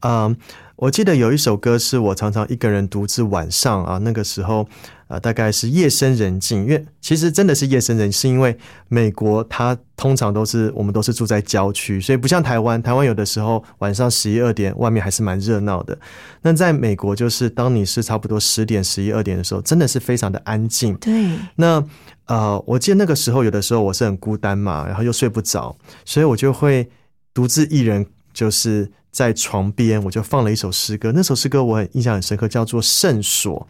[0.00, 0.36] 嗯，
[0.84, 4.68] 我记得有一首歌是我常常一个人独自晚上啊，那个时候
[5.08, 8.54] 呃，大概是夜深人静，因为其实真的是夜深人静，是因为
[8.88, 15.98] 美国它通常都是我们都是住在郊区，所以不像台湾，台湾有的时候晚上十一二点外面还是蛮热闹的。
[16.42, 20.94] 那在美国，就是当你是差不多十点、十一二点的时候，真的是非常的安静。
[20.96, 21.82] 对，那
[22.26, 25.74] 呃，我记得那个时候有的时候我是很孤单嘛，然后又睡不着，
[26.04, 26.86] 所以我就会
[27.32, 28.04] 独自一人，
[28.34, 31.12] 就是在床边，我就放了一首诗歌。
[31.14, 33.66] 那首诗歌我很印象很深刻，叫做《圣所》。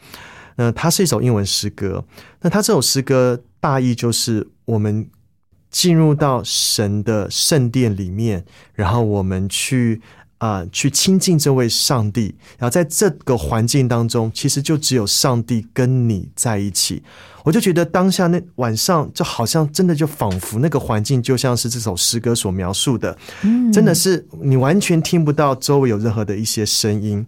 [0.56, 2.04] 那它是一首英文诗歌。
[2.40, 5.08] 那它这首诗歌大意就是我们
[5.70, 10.00] 进入到神的圣殿里面，然后我们去
[10.38, 17.02] 啊、去亲近这位上帝，然后在这个环境当中，其实就只有上帝跟你在一起。
[17.44, 27.26] 我就觉得当下那晚上就好像真的就仿佛那个环境就像是这首诗歌所描述的，嗯，真的是你完全听不到周围有任何的一些声音。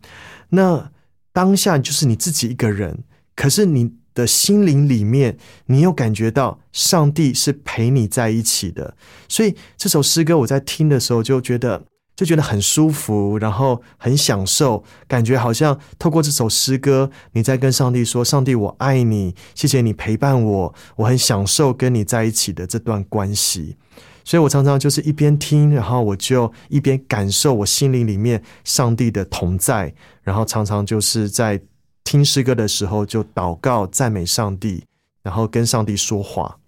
[0.50, 0.90] 那
[1.32, 3.04] 当下就是你自己一个人，
[3.34, 8.94] 可是你的心灵里面，你又感觉到上帝是陪你在一起的。
[9.28, 11.84] 所以这首诗歌我在听的时候就觉得。
[12.16, 23.76] 就觉得很舒服，然后很享受，感觉好像透过这首诗歌，你在跟上帝说：“上帝，我爱你，谢谢你陪伴我，我很享受跟你在一起的这段关系。”
[24.24, 31.60] 所以我常常就是一边听，然后我就一边感受我心灵里面上帝的同在，然后常常就是在
[32.02, 34.82] 听诗歌的时候就祷告赞美上帝，
[35.22, 36.58] 然后跟上帝说话。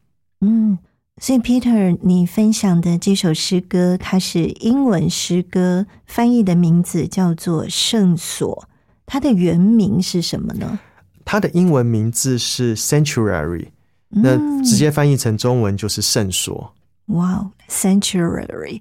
[0.43, 0.79] 嗯，
[1.21, 8.67] 所以 Peter，你分享的这首诗歌，它是英文诗歌，翻译的名字叫做《圣所》，
[9.05, 10.79] 它的原名是什么呢？
[11.25, 13.67] 它的英文名字是 Sanctuary，
[14.09, 16.73] 那嗯直接翻译成中文就是圣所。
[17.09, 18.81] 哇哦，Sanctuary，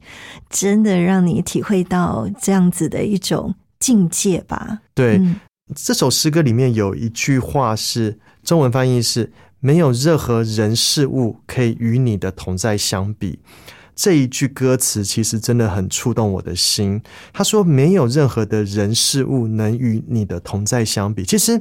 [0.50, 4.80] 真的让你体会到这样子的一种境界吧？
[4.94, 5.36] 对，嗯
[5.76, 13.40] 这首诗歌里面有一句话是中文翻译是“没有任何人事物可以与你的同在相比”。
[13.96, 17.02] 这一句歌词其实真的很触动我的心。
[17.34, 21.60] 他说：“没有任何的人事物能与你的同在相比。”其实，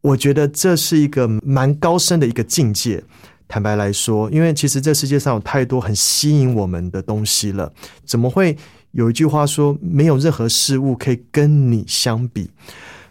[0.00, 3.04] 我觉得这是一个蛮高深的一个境界。
[3.46, 7.72] 坦白来说，因为其实这世界上有太多很吸引我们的东西了，
[8.04, 8.56] 怎么会
[8.90, 12.50] 有一句话说没有任何事物可以跟你相比？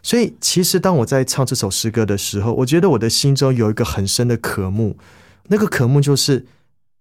[0.02, 4.98] 所以，其实当我在唱这首诗歌的时候，我觉得我的心中有一个很深的渴慕，
[5.48, 6.46] 那个渴慕就是，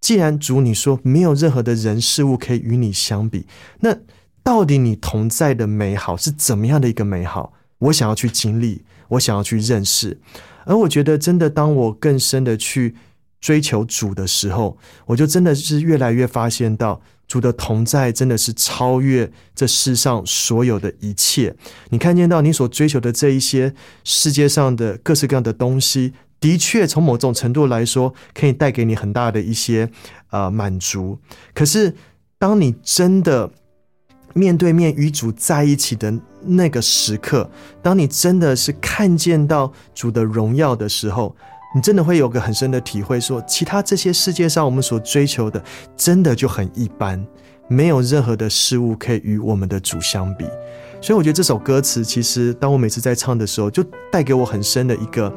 [0.00, 3.46] 既然主你说没有任何的人事物可以与你相比，
[3.80, 3.96] 那
[4.42, 7.52] 到底你同在的美好是怎么样的一个美好？
[7.78, 10.18] 我想要去经历，我想要去认识。
[10.64, 12.96] 而我觉得，真的当我更深的去
[13.40, 14.76] 追求主的时候，
[15.06, 17.00] 我就真的是越来越发现到。
[17.28, 21.54] 主的同在真的是超越这世上所有的一切。
[21.90, 23.72] 你看见到你所追求的这一些
[24.02, 29.88] 世界上的各式各样的东西，的确从某种程度来说，可以带给你很大的一些
[30.30, 31.18] 呃满足。
[31.54, 31.94] 可是，
[32.38, 33.50] 当你真的
[34.32, 36.12] 面对面与主在一起的
[36.42, 37.50] 那个时刻，
[37.82, 41.36] 当你真的是看见到主的荣耀的时候，
[41.74, 45.62] 你真的会有个很深的体会说，其他这些世界上我们所追求的，
[45.94, 47.22] 真的就很一般，
[47.68, 50.46] 没有任何的事物可以与我们的主相比。
[51.00, 55.32] 所以我觉得这首歌词，其实当我每次在唱的时候，就带给我很深的一个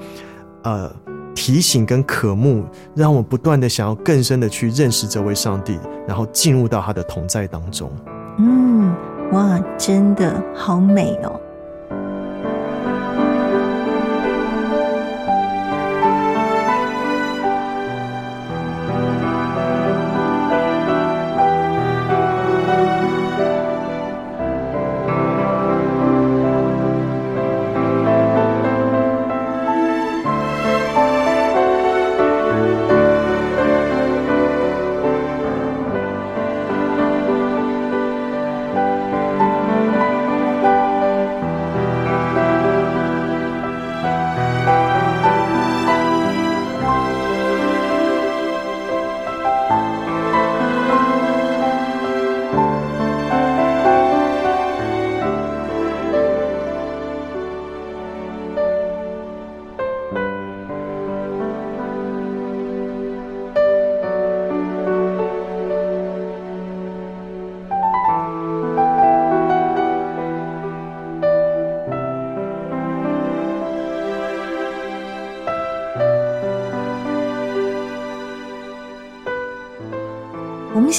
[0.63, 0.91] 呃
[1.35, 2.65] 提醒跟渴慕，
[2.95, 5.77] 让我不断的想要更深的去认识这位上帝，
[6.07, 7.91] 然后进入到他的同在当中。
[8.39, 8.91] 嗯，
[9.33, 11.39] 哇，真的好美哦。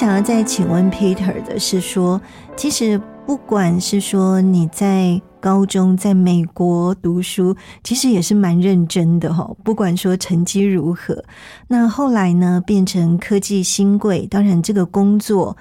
[0.02, 2.20] 想要再请问 Peter 的是说，
[2.56, 9.48] 其实不管是说你在高中在美国读书，其实也是蛮认真的哈。
[9.62, 11.22] 不管说成绩如何，
[11.68, 15.56] 那后来呢变成科技新贵，当然这个工作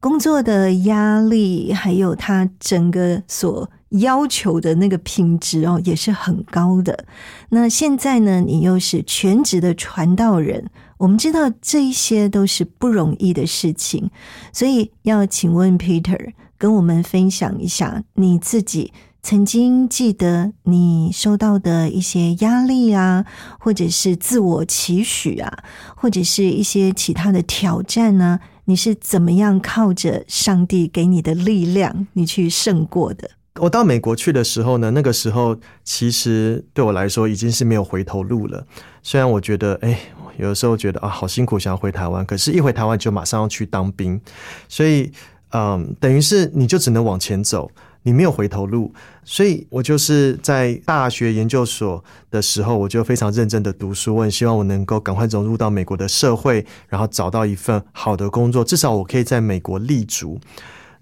[0.00, 3.70] 工作的压力，还有他整个所
[4.00, 7.04] 要求的那个品质哦，也是很高的。
[7.50, 10.70] 那现在呢，你又是全职的传道人。
[10.98, 14.10] 我们知道这一些都是不容易的事情，
[14.52, 23.26] 所以要请问 Peter 跟我们分享一下你自己曾经记得你受到的一些压力啊，
[23.58, 33.32] 或者是自我期许啊，或者是一些其他的挑战呢、你是怎么样靠着上帝给你的力量，你去胜过的？
[33.58, 38.66] 我到美国去的时候呢，那个时候其实对我来说已经是没有回头路了。
[39.02, 39.98] 虽然我觉得，哎，
[40.38, 44.20] 有的时候觉得啊，好辛苦，想要回台湾，可是一回台湾就马上要去当兵，
[44.68, 45.10] 所以，
[45.50, 47.70] 嗯，等于是你就只能往前走，
[48.02, 48.92] 你没有回头路。
[49.24, 60.38] 所以我就是在大学研究所的时候，我就非常认真的读书，我很希望我能够赶快融入到美国的社会，然后找到一份好的工作，至少我可以在美国立足。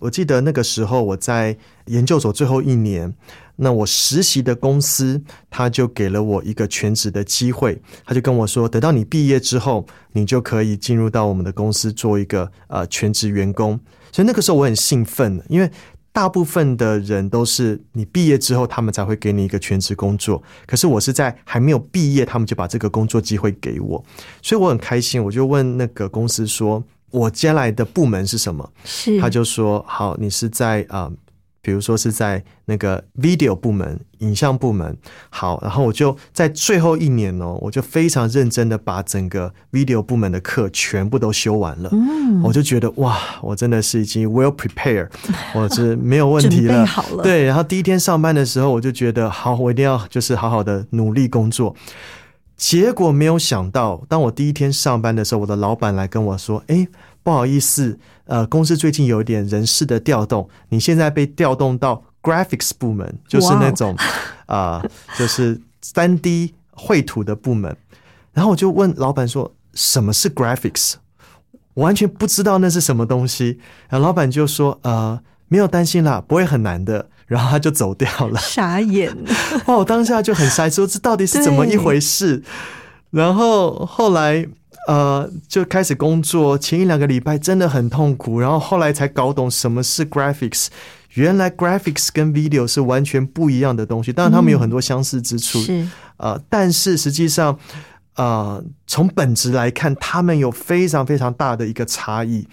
[0.05, 3.15] 我记得那个时候我在研究所最后一年，
[3.57, 13.81] 那我实习的公司他就给了我一个全职的机会，他就跟我说，等到你毕业之后，你就可以进入到我们的公司做一个呃全职员工。
[14.13, 15.71] 所以那个时候我很兴奋，因为
[16.13, 24.05] 大部分的人都是你毕业之后，他们才会给你一个全职工作，可是我是在还没有毕业，他们就把这个工作机会给我，
[24.43, 26.85] 所以我很开心，我就问那个公司说。
[27.15, 28.69] 我接下来的部门是什么？
[28.85, 31.13] 是他就说：“好，你是在啊、呃
[31.65, 34.95] 比如说是在那个 video 部门、影像部门。
[35.31, 41.89] 好，然后我就在最后一年哦，我就非常认真的把整个 video 部门的课全部都修完了。
[41.91, 45.09] 嗯，我就觉得哇，我真的是已经 well prepared，
[45.57, 46.85] 我是没有问题了。
[46.85, 51.75] 好了，，对，然后第一天上班的时候，我就觉得好，我一定要就是好好的努力工作。
[52.57, 56.87] 结果没有想到，当我第一天上班的时候，我的老板来跟我说：“哎，
[57.23, 63.95] 不好意思，呃，公司最近有一点人事的调动，你现在被调动到 graphics 部门，就是那种
[64.47, 67.77] 啊、呃就是三 D 绘图的部门。”
[68.33, 70.95] 然后我就问老板说：“什么是 graphics？”
[71.75, 73.59] 我完全不知道那是什么东西。
[73.89, 78.39] 然后老板就说：“呃，没有担心啦，不会很难的。”然后他就走掉了。
[78.41, 79.15] 傻眼，
[79.67, 79.77] 哇！
[79.77, 82.43] 我当下就很塞，说这到底是怎么一回事？
[83.11, 84.47] 然后后来
[84.89, 90.67] 呃，就开始工作，前一两个礼拜真的很痛苦，然后后来才搞懂什么是 graphics。
[91.15, 97.57] 原来 graphics 跟 video 是完全不一样的东西，当然他们有很多相似之处，是呃，但是实际上，
[98.17, 102.47] 呃，从本质来看，他们有非常非常大的一个差异。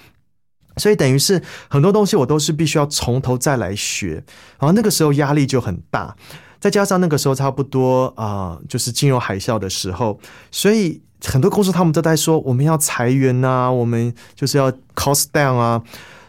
[0.77, 4.23] 所以等于是很多东西我都是必须要从头再来学，
[4.59, 6.15] 然后那个时候压力就很大，
[6.59, 10.19] 再加上那个时候差不多啊、就是金融海啸的时候，
[10.49, 15.83] 所以很多公司他们都在说我们要裁员呐、我们就是要 cost down 啊，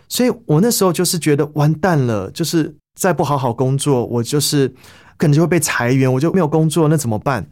[0.09, 4.69] 所以我那时候就是觉得完蛋了，就是再不好好工作，我就是
[5.17, 7.47] 可能就会被裁员，我就没有工作，那怎么办？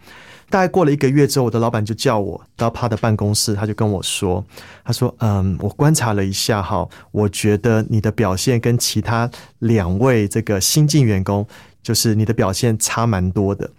[0.51, 4.45] 大概过了一个月之后，我的老板就叫我到他的办公室，他就跟我说
[4.85, 9.31] ：“他说，嗯，我观察了一下哈，我觉得你的表现跟其他
[9.61, 11.47] 两位这个新进员工，
[11.83, 13.71] 就是你的表现差蛮多的。”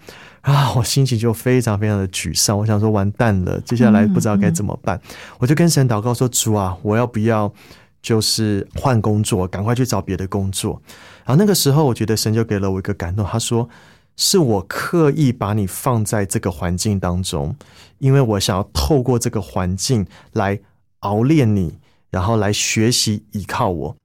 [0.42, 2.58] 啊，我心情就非常非常的沮丧。
[2.58, 5.00] 我想说，完蛋了，接下来不知道该怎么办。
[5.40, 7.54] 我就跟神祷告说：“主啊，我要不要
[8.02, 10.82] 就是换工作，赶快去找别的工作？”
[11.26, 13.70] 然后那个时候，我觉得神就给了我一个感动，他说。
[14.18, 17.56] 是我刻意把你放在这个环境当中，
[17.98, 20.60] 因为我想要透过这个环境来
[21.00, 23.96] 熬练你，然后来学习依靠我。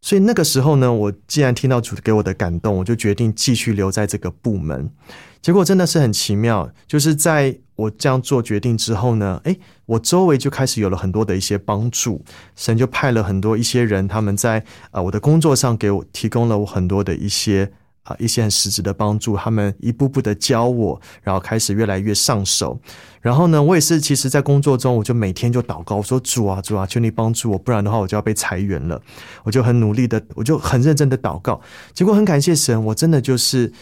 [0.00, 4.90] 所以那个时候呢，我既然听到主给我的感动，我就决定继续留在这个部门。
[5.42, 12.22] 结果真的是很奇妙，就是在我这样做决定之后呢，诶，我周围就开始有了很多的一些帮助，
[12.54, 17.72] 神就派了很多一些人，他们在啊我的工作上给我提供了我很多的一些。
[18.06, 22.78] 啊，一些很实质的帮助，他们一步步的教我，然后开始越来越上手。
[23.20, 29.02] 然后呢，我也是，其实，在工作中，我就每天就祷告，我说主啊，主啊，求你帮助我，不然的话，我就要被裁员了。
[29.42, 31.60] 我就很努力的，我就很认真的祷告。
[31.92, 33.72] 结果很感谢神，我真的就是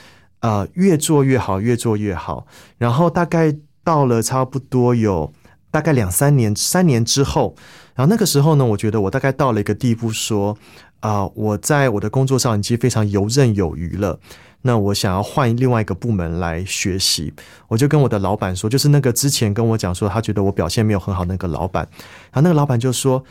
[0.41, 2.47] 呃，越做越好，越做越好。
[2.79, 3.55] 然后大概
[3.85, 5.31] 到了差不多有
[5.71, 7.55] 大概两三年，三年之后，
[7.95, 10.57] 然后那个时候呢，我觉得我大概到了一个地步，说。
[11.05, 14.19] 啊，我在我的工作上已经非常游刃有余了。
[14.63, 17.31] 那我想要换另外一个部门来学习，
[17.69, 21.87] 我就跟我的老板说，就是那个之前跟我讲说他觉得我表现没有很好那个老板，
[22.33, 23.23] 然后那个老板就说，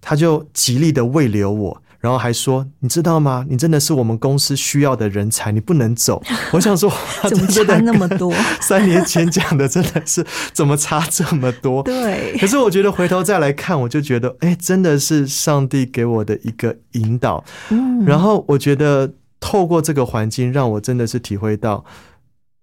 [0.00, 3.44] 他就极力的慰留我，然后还说，你知道吗？
[3.50, 6.22] 你真的是我们公司需要的人才，你不能走。
[6.52, 6.88] 我想说，
[7.28, 8.32] 怎么差那么多？
[8.62, 11.82] 三年前讲的真的是怎么差这么多？
[11.82, 12.36] 对。
[12.38, 17.42] 可是我觉得回头再来看，我就觉得，哎，真的是上帝给我的一个引导。
[17.70, 21.84] 嗯，然后我觉得透过这个环境，让我真的是体会到，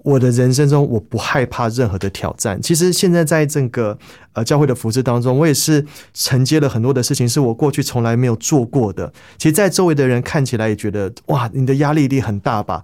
[0.04, 2.62] 我的人生中我不害怕任何的挑战。
[2.62, 3.98] 其实现在在这个
[4.34, 9.12] 呃教会的服饰当中，我也是承接了很多的事情，是我过去从来没有做过的。
[9.38, 12.84] 其实，在周围的人看起来也觉得，哇，你的压力一定很大吧？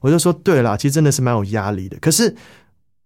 [0.00, 1.98] 我就说，对啦，其实真的是蛮有压力的。
[2.00, 2.28] 可是，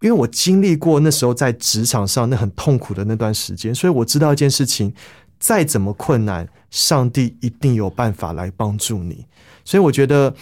[0.01, 4.95] 因为我经历过那时候在职场上那很痛苦的那段时间，所以我知道一件事情，
[5.39, 9.25] 再怎么困难，上帝一定有办法来帮助你。
[9.65, 10.35] 所以我觉得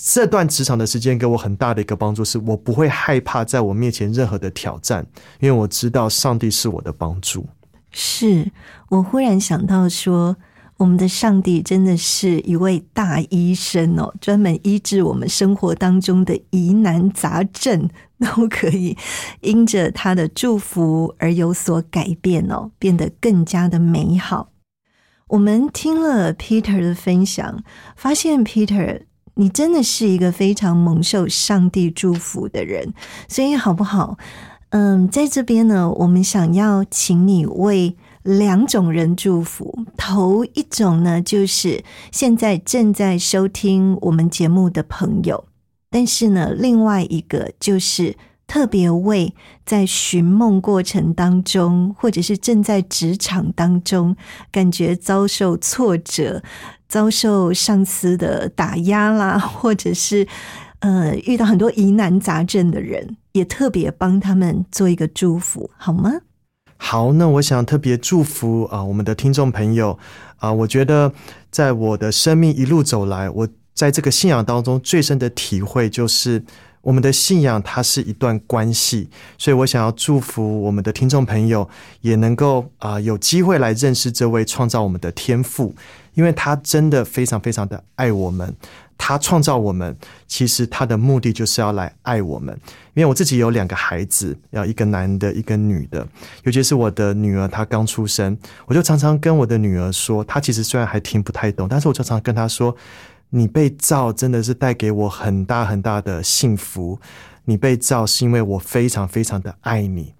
[0.00, 5.04] 这段职场的时间给我很大的一个帮助，是我不会害怕在我面前任何的挑战，
[5.40, 7.46] 因为我知道上帝是我的帮助。
[7.90, 8.52] 是
[8.90, 10.36] 我忽然想到说，
[10.76, 17.90] 我们的上帝真的是一位大医生哦，专门医治我们生活当中的疑难杂症，
[18.20, 18.96] 都可以
[19.40, 24.50] 因着他的祝福而有所改变哦，变得更加的美好。
[25.28, 27.62] 我们听了 Peter 的分享，
[27.96, 29.02] 发现 Peter
[29.38, 32.92] 你真的是一个非常蒙受上帝祝福的人，
[33.28, 34.18] 所以好不好？
[34.70, 39.86] 嗯，在这边呢，我们想要请你为两种人祝福。
[39.96, 45.44] 头一种呢，就是现在正在收听我们节目的朋友，
[45.88, 48.16] 但是呢，另外一个就是。
[48.50, 49.34] 特别为
[49.66, 54.16] 在寻梦过程当中，或者是正在职场当中，
[54.50, 56.42] 感觉遭受挫折、
[56.88, 60.26] 遭受上司的打压啦， 或者是
[60.80, 66.12] 呃遇到很多疑难杂症的人，也特别帮他们做一个祝福，好吗？
[66.78, 69.98] 好，那我想特别祝福啊，我们的听众朋友
[70.38, 71.12] 啊，我觉得
[71.50, 76.44] 在我的生命一路走来，我在这个信仰当中最深的体会就是。
[76.80, 81.68] 我们的信仰它是一段关系，所以我想要祝福我们的听众朋友
[82.00, 85.74] 也能够啊、有机会来认识这位创造我们的天赋，
[86.18, 88.52] 因为他真的非常非常的爱我们。
[88.98, 89.96] 他创造我们，
[90.26, 92.52] 其实他的目的就是要来爱我们。
[92.94, 96.04] 因为我自己有两个孩子，要一个男的，一个女的。
[96.42, 102.76] 尤其是我的女儿，她刚出生，我就常常跟我的女儿说，她其实虽然还听不太懂，但是我就常常跟她说。
[103.30, 106.98] 你被造真的是带给我很大很大的幸福。
[107.44, 110.14] 你被造是因为我非常非常的爱你，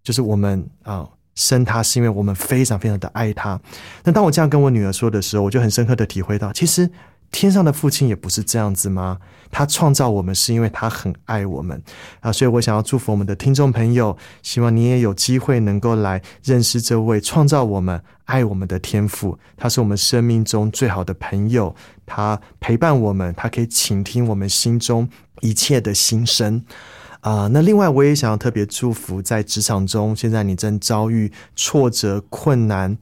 [0.00, 3.60] 就是我们啊生他是因为我们非常非常的爱他。
[4.04, 6.90] 那当我这样跟我女儿说的时候，我就很深刻的体会到，其实
[7.30, 9.18] 天上的父亲也不是这样子吗？
[9.50, 11.82] 他创造我们是因为他很爱我们
[12.20, 19.38] 啊，所以我想要祝福我们的听众朋友，希望你也有机会能够来认识这位创造我们、爱我们的天父。
[19.56, 21.74] 他是我们生命中最好的朋友，
[22.06, 25.06] 他陪伴我们，他可以倾听我们心中
[25.42, 26.64] 一切的心声。
[27.22, 32.98] 啊，那另外我也想要特别祝福在职场中，现在你正遭遇挫折、困难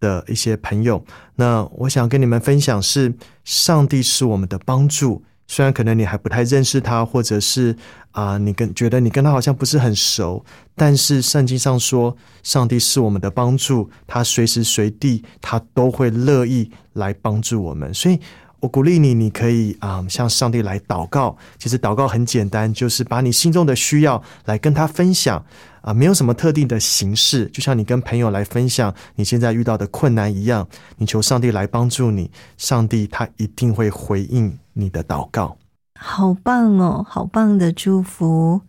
[0.00, 1.04] 的一些朋友。
[1.36, 5.22] 那我想跟你们分享是，上帝是我们的帮助。
[5.46, 7.76] 虽然可能你还不太认识他，或者是
[8.10, 10.44] 啊，你跟觉得你跟他好像不是很熟，
[10.74, 18.18] 但是圣经上说，上帝是我们的帮助，他随时随地他都会乐意来帮助我们，所以。
[18.62, 21.36] 我鼓励你，你可以啊向上帝来祷告。
[21.58, 25.44] 其实祷告很简单，就是把你心中的需要来跟他分享
[25.80, 30.68] 啊，没有什么特定的形式，就像你跟朋友来分享你现在遇到的困难一样。
[30.96, 35.56] 你求上帝来帮助你，上帝他一定会回应你的祷告。
[35.98, 38.60] 好棒哦，好棒的祝福。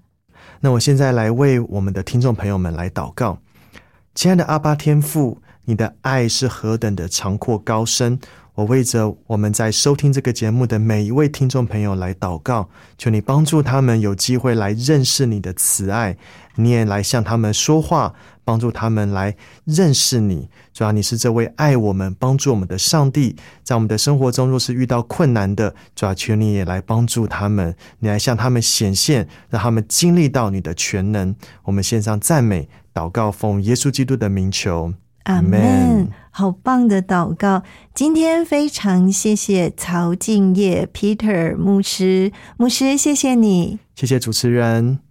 [0.61, 3.37] 那我现在来为我们的听众朋友们来祷告，
[4.15, 8.19] 亲爱的阿巴天父，你的爱是何等的长阔高深。
[8.55, 16.15] 我为着我们在收听这个节目的每一位听众朋友来祷告，求你帮助他们有机会来认识你的慈爱，
[16.57, 18.13] 你也来向他们说话，
[18.45, 19.35] 帮助他们来
[19.65, 20.49] 认识你。
[20.71, 31.35] 主要你是这位爱我们、帮助我们的上帝，在我们的生活中若是遇到困难的，主要求你也来帮助他们，你来向他们显现，让他们经历到你的全能。
[31.63, 34.93] 我们献上赞美、祷告，奉耶稣基督的名求。
[35.23, 37.61] 阿门，好棒的祷告！
[37.93, 45.02] 今天非常谢谢曹敬业 Peter 牧师，牧师谢谢你，谢谢主持人。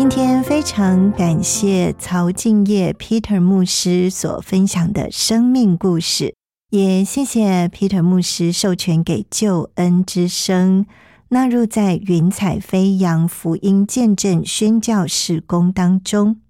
[0.00, 6.34] 今天非常感谢曹敬业 Peter 牧师所分享的生命故事，
[6.70, 10.86] 也谢谢 Peter 牧师授权给救恩之声
[11.28, 16.40] 纳入在云彩飞扬福音见证宣教事工当中。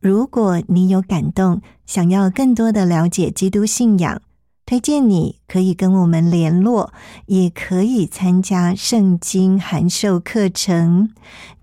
[0.00, 4.20] 如果你有感动，想要更多的了解基督信仰。
[4.68, 6.92] 推荐你可以跟我们联络，
[7.24, 11.08] 也可以参加圣经函授课程。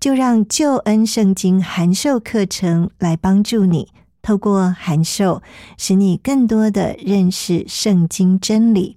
[0.00, 3.92] 就让救恩圣经函授课程来帮助你，
[4.22, 5.40] 透过函授，
[5.78, 8.96] 使你更多的认识圣经真理。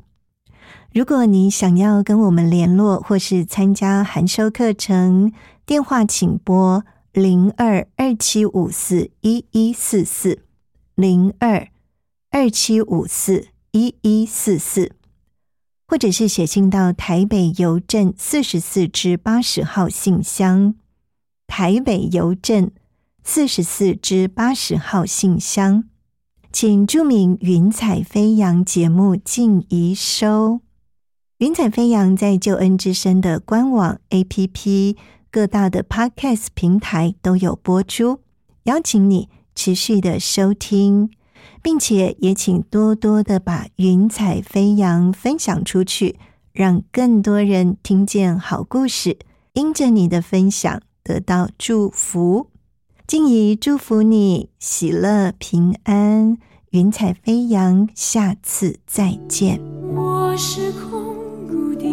[0.92, 5.32] 如果你想要跟我们联络，或是参加函授课程，
[5.68, 10.40] 电话请拨零二二七五四一一四四
[10.96, 11.68] 零二
[12.32, 13.50] 二七五四。
[13.72, 14.94] 一一四四，
[15.88, 20.74] 或者是写信到台北邮政四十四至八十号信箱，
[21.48, 22.72] 台北邮政
[23.24, 25.84] 四十四至八十号信箱，
[26.52, 30.62] 请注明“云彩飞扬”节目进一收。
[31.38, 34.98] 云彩飞扬在救恩之声的官网、APP、
[35.32, 38.20] 各大的 Podcast 平台都有播出，
[38.64, 41.12] 邀请你持续的收听。
[41.62, 46.18] 并且也请多多的把云彩飞扬分享出去，
[46.52, 49.18] 让更多人听见好故事，
[49.54, 52.48] 因着你的分享得到祝福。
[53.08, 56.38] 静怡祝福你喜乐平安，
[56.70, 59.60] 云彩飞扬，下次再见。
[59.96, 61.16] 我是空
[61.48, 61.90] 谷的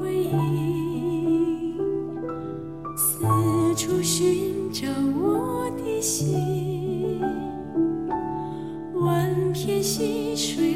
[0.00, 1.76] 回忆，
[2.96, 3.26] 四
[3.76, 4.88] 处寻找
[5.20, 6.45] 我的心。
[9.96, 10.75] 溪水